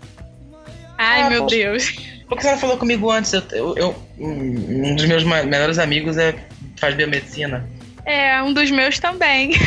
Ai, 0.97 1.23
ah, 1.23 1.31
meu 1.31 1.43
pô, 1.43 1.49
Deus. 1.49 1.97
Por 2.29 2.38
que 2.38 2.45
você 2.45 2.53
não 2.53 2.59
falou 2.59 2.79
comigo 2.79 3.11
antes? 3.11 3.33
Eu, 3.33 3.43
eu, 3.53 3.77
eu, 3.77 3.97
um 4.19 4.95
dos 4.95 5.05
meus 5.05 5.25
melhores 5.25 5.79
amigos 5.79 6.17
é, 6.17 6.35
faz 6.79 6.95
biomedicina. 6.95 7.69
É, 8.07 8.43
um 8.43 8.53
dos 8.53 8.71
meus 8.71 8.99
também. 8.99 9.53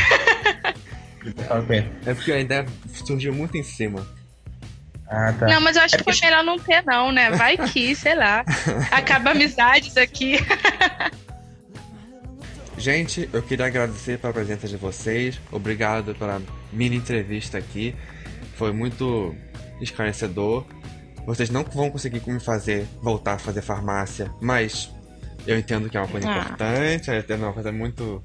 é 2.05 2.13
porque 2.13 2.31
a 2.31 2.39
ideia 2.39 2.65
surgiu 3.05 3.33
muito 3.33 3.57
em 3.57 3.63
cima. 3.63 4.07
Ah, 5.09 5.33
tá. 5.33 5.47
Não, 5.47 5.61
mas 5.61 5.77
eu 5.77 5.83
acho 5.83 5.95
é 5.95 5.97
que 5.97 6.03
foi 6.03 6.15
melhor 6.21 6.43
não 6.43 6.59
ter, 6.59 6.83
não, 6.83 7.11
né? 7.11 7.31
Vai 7.31 7.57
que, 7.57 7.95
sei 7.97 8.15
lá. 8.15 8.43
Acaba 8.91 9.31
amizades 9.31 9.95
aqui. 9.97 10.37
Gente, 12.77 13.27
eu 13.33 13.41
queria 13.41 13.65
agradecer 13.65 14.19
pela 14.19 14.31
presença 14.31 14.67
de 14.67 14.77
vocês. 14.77 15.39
Obrigado 15.51 16.13
pela 16.13 16.41
mini 16.71 16.95
entrevista 16.97 17.57
aqui. 17.57 17.95
Foi 18.55 18.71
muito 18.71 19.35
esclarecedor. 19.81 20.65
Vocês 21.25 21.49
não 21.49 21.63
vão 21.63 21.89
conseguir 21.89 22.21
me 22.27 22.39
fazer 22.39 22.85
voltar 23.01 23.33
a 23.33 23.37
fazer 23.39 23.61
farmácia, 23.61 24.31
mas 24.39 24.91
eu 25.45 25.57
entendo 25.57 25.89
que 25.89 25.97
é 25.97 25.99
uma 25.99 26.07
coisa 26.07 26.29
ah. 26.29 26.37
importante, 26.37 27.09
é 27.09 27.35
uma 27.35 27.53
coisa 27.53 27.71
muito 27.71 28.23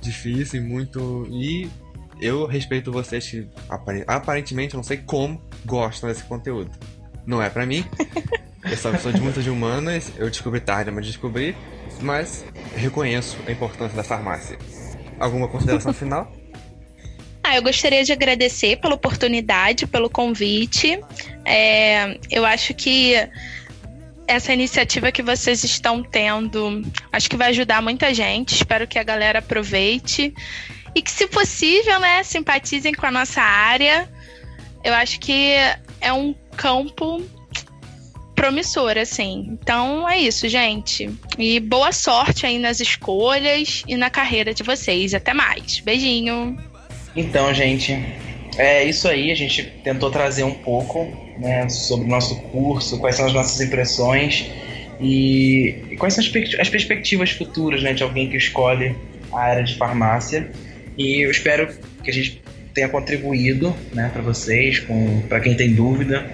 difícil 0.00 0.60
e 0.60 0.64
muito. 0.64 1.26
E 1.30 1.68
eu 2.22 2.46
respeito 2.46 2.92
vocês 2.92 3.28
que 3.28 3.48
aparentemente, 4.06 4.76
não 4.76 4.82
sei 4.82 4.98
como, 4.98 5.42
gostam 5.66 6.08
desse 6.08 6.22
conteúdo. 6.22 6.70
Não 7.26 7.42
é 7.42 7.50
para 7.50 7.66
mim. 7.66 7.84
Eu 8.64 8.76
sou 8.76 8.92
pessoa 8.92 9.12
de 9.12 9.20
muitas 9.20 9.44
humanas, 9.44 10.12
eu 10.16 10.30
descobri 10.30 10.60
tarde, 10.60 10.90
mas 10.92 11.04
descobri. 11.04 11.56
Mas 12.00 12.44
reconheço 12.76 13.36
a 13.46 13.50
importância 13.50 13.96
da 13.96 14.04
farmácia. 14.04 14.56
Alguma 15.18 15.48
consideração 15.48 15.92
final? 15.92 16.32
Ah, 17.44 17.56
eu 17.56 17.62
gostaria 17.62 18.04
de 18.04 18.12
agradecer 18.12 18.76
pela 18.76 18.94
oportunidade, 18.94 19.84
pelo 19.84 20.08
convite. 20.08 21.00
É, 21.44 22.16
eu 22.30 22.46
acho 22.46 22.72
que 22.72 23.14
essa 24.28 24.52
iniciativa 24.52 25.10
que 25.10 25.24
vocês 25.24 25.64
estão 25.64 26.04
tendo, 26.04 26.82
acho 27.12 27.28
que 27.28 27.36
vai 27.36 27.48
ajudar 27.48 27.82
muita 27.82 28.14
gente. 28.14 28.54
Espero 28.54 28.86
que 28.86 28.96
a 28.96 29.02
galera 29.02 29.40
aproveite 29.40 30.32
e 30.94 31.02
que, 31.02 31.10
se 31.10 31.26
possível, 31.26 31.98
né, 32.00 32.22
simpatizem 32.22 32.92
com 32.92 33.06
a 33.06 33.10
nossa 33.10 33.40
área. 33.40 34.08
Eu 34.84 34.94
acho 34.94 35.20
que 35.20 35.54
é 36.00 36.12
um 36.12 36.34
campo 36.56 37.22
promissor, 38.34 38.98
assim. 38.98 39.56
Então 39.62 40.08
é 40.08 40.18
isso, 40.18 40.48
gente. 40.48 41.08
E 41.38 41.60
boa 41.60 41.92
sorte 41.92 42.44
aí 42.44 42.58
nas 42.58 42.80
escolhas 42.80 43.84
e 43.86 43.96
na 43.96 44.10
carreira 44.10 44.52
de 44.52 44.62
vocês. 44.62 45.14
Até 45.14 45.32
mais. 45.32 45.80
Beijinho. 45.80 46.58
Então, 47.14 47.54
gente, 47.54 47.92
é 48.58 48.84
isso 48.84 49.06
aí. 49.06 49.30
A 49.30 49.34
gente 49.34 49.62
tentou 49.84 50.10
trazer 50.10 50.42
um 50.42 50.54
pouco 50.54 51.06
né, 51.38 51.68
sobre 51.68 52.06
o 52.06 52.08
nosso 52.08 52.40
curso, 52.42 52.98
quais 52.98 53.16
são 53.16 53.26
as 53.26 53.32
nossas 53.32 53.60
impressões 53.60 54.50
e, 55.00 55.96
quais 55.98 56.14
são 56.14 56.24
as 56.58 56.68
perspectivas 56.68 57.30
futuras 57.30 57.82
né, 57.82 57.92
de 57.92 58.02
alguém 58.02 58.28
que 58.28 58.36
escolhe 58.36 58.96
a 59.32 59.38
área 59.38 59.62
de 59.62 59.76
farmácia. 59.76 60.50
E 60.96 61.24
eu 61.24 61.30
espero 61.30 61.68
que 62.02 62.10
a 62.10 62.12
gente 62.12 62.42
tenha 62.74 62.88
contribuído 62.88 63.74
né, 63.92 64.10
para 64.12 64.22
vocês, 64.22 64.82
para 65.28 65.40
quem 65.40 65.54
tem 65.54 65.74
dúvida. 65.74 66.26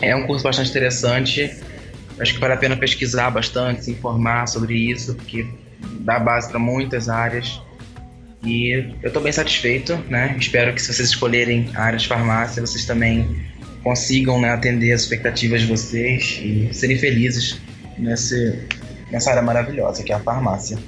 É 0.00 0.14
um 0.14 0.26
curso 0.26 0.44
bastante 0.44 0.70
interessante. 0.70 1.50
Acho 2.18 2.34
que 2.34 2.40
vale 2.40 2.54
a 2.54 2.56
pena 2.56 2.76
pesquisar 2.76 3.30
bastante, 3.30 3.84
se 3.84 3.90
informar 3.92 4.46
sobre 4.46 4.74
isso, 4.74 5.14
porque 5.14 5.46
dá 6.00 6.18
base 6.18 6.48
para 6.48 6.58
muitas 6.58 7.08
áreas. 7.08 7.60
E 8.44 8.72
eu 9.02 9.08
estou 9.08 9.22
bem 9.22 9.32
satisfeito, 9.32 9.96
né? 10.08 10.34
Espero 10.38 10.74
que 10.74 10.80
se 10.80 10.92
vocês 10.92 11.08
escolherem 11.08 11.70
a 11.74 11.82
área 11.82 11.98
de 11.98 12.08
farmácia, 12.08 12.60
vocês 12.60 12.84
também 12.84 13.28
consigam 13.82 14.40
né, 14.40 14.50
atender 14.50 14.92
as 14.92 15.02
expectativas 15.02 15.62
de 15.62 15.66
vocês 15.66 16.40
e 16.42 16.68
serem 16.72 16.98
felizes 16.98 17.60
nesse, 17.98 18.58
nessa 19.10 19.30
área 19.30 19.42
maravilhosa 19.42 20.02
que 20.02 20.12
é 20.12 20.16
a 20.16 20.20
farmácia. 20.20 20.78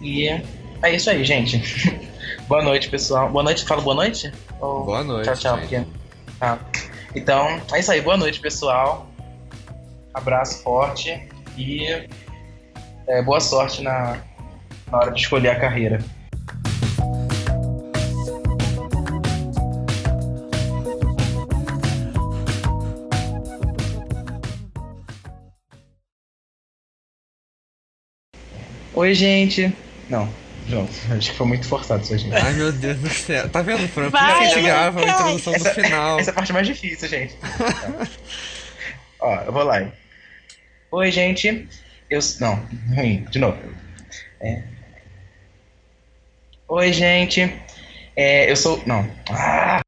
E 0.00 0.28
é 0.28 0.94
isso 0.94 1.10
aí, 1.10 1.24
gente. 1.24 1.60
Boa 2.48 2.62
noite, 2.62 2.88
pessoal. 2.88 3.28
Boa 3.28 3.44
noite, 3.44 3.62
fala 3.66 3.82
boa 3.82 3.94
noite? 3.94 4.32
Ou... 4.58 4.82
Boa 4.82 5.04
noite. 5.04 5.26
Tchau, 5.26 5.36
tchau. 5.36 5.58
Porque... 5.58 5.84
Ah. 6.40 6.56
Então, 7.14 7.60
é 7.70 7.78
isso 7.78 7.92
aí. 7.92 8.00
Boa 8.00 8.16
noite, 8.16 8.40
pessoal. 8.40 9.06
Abraço 10.14 10.62
forte 10.62 11.28
e 11.58 11.84
é, 13.06 13.20
boa 13.22 13.38
sorte 13.38 13.82
na, 13.82 14.16
na 14.90 14.98
hora 14.98 15.10
de 15.12 15.20
escolher 15.20 15.50
a 15.50 15.60
carreira. 15.60 15.98
Oi, 28.94 29.12
gente. 29.12 29.70
Não. 30.08 30.47
Pronto, 30.68 30.92
acho 31.16 31.30
que 31.30 31.36
foi 31.36 31.46
muito 31.46 31.66
forçado 31.66 32.02
isso, 32.02 32.18
gente. 32.18 32.34
Ai, 32.34 32.52
meu 32.52 32.70
Deus 32.70 32.98
do 32.98 33.08
céu. 33.08 33.48
Tá 33.48 33.62
vendo, 33.62 33.88
Fran? 33.88 34.10
Por 34.10 34.18
isso 34.18 34.26
a 34.26 34.44
gente 34.44 34.60
grava 34.62 35.00
a 35.00 35.08
introdução 35.08 35.54
essa, 35.54 35.68
do 35.70 35.74
final. 35.74 36.20
Essa 36.20 36.30
é 36.30 36.32
a 36.32 36.34
parte 36.34 36.52
mais 36.52 36.66
difícil, 36.66 37.08
gente. 37.08 37.34
Ó, 39.20 39.34
eu 39.40 39.52
vou 39.52 39.62
lá. 39.62 39.82
Hein? 39.82 39.92
Oi, 40.90 41.10
gente. 41.10 41.68
Eu. 42.10 42.20
Não, 42.40 42.56
ruim, 42.94 43.24
de 43.30 43.38
novo. 43.38 43.58
É. 44.40 44.62
Oi, 46.68 46.92
gente. 46.92 47.52
É, 48.14 48.50
eu 48.50 48.56
sou. 48.56 48.82
Não. 48.86 49.08
Ah! 49.30 49.80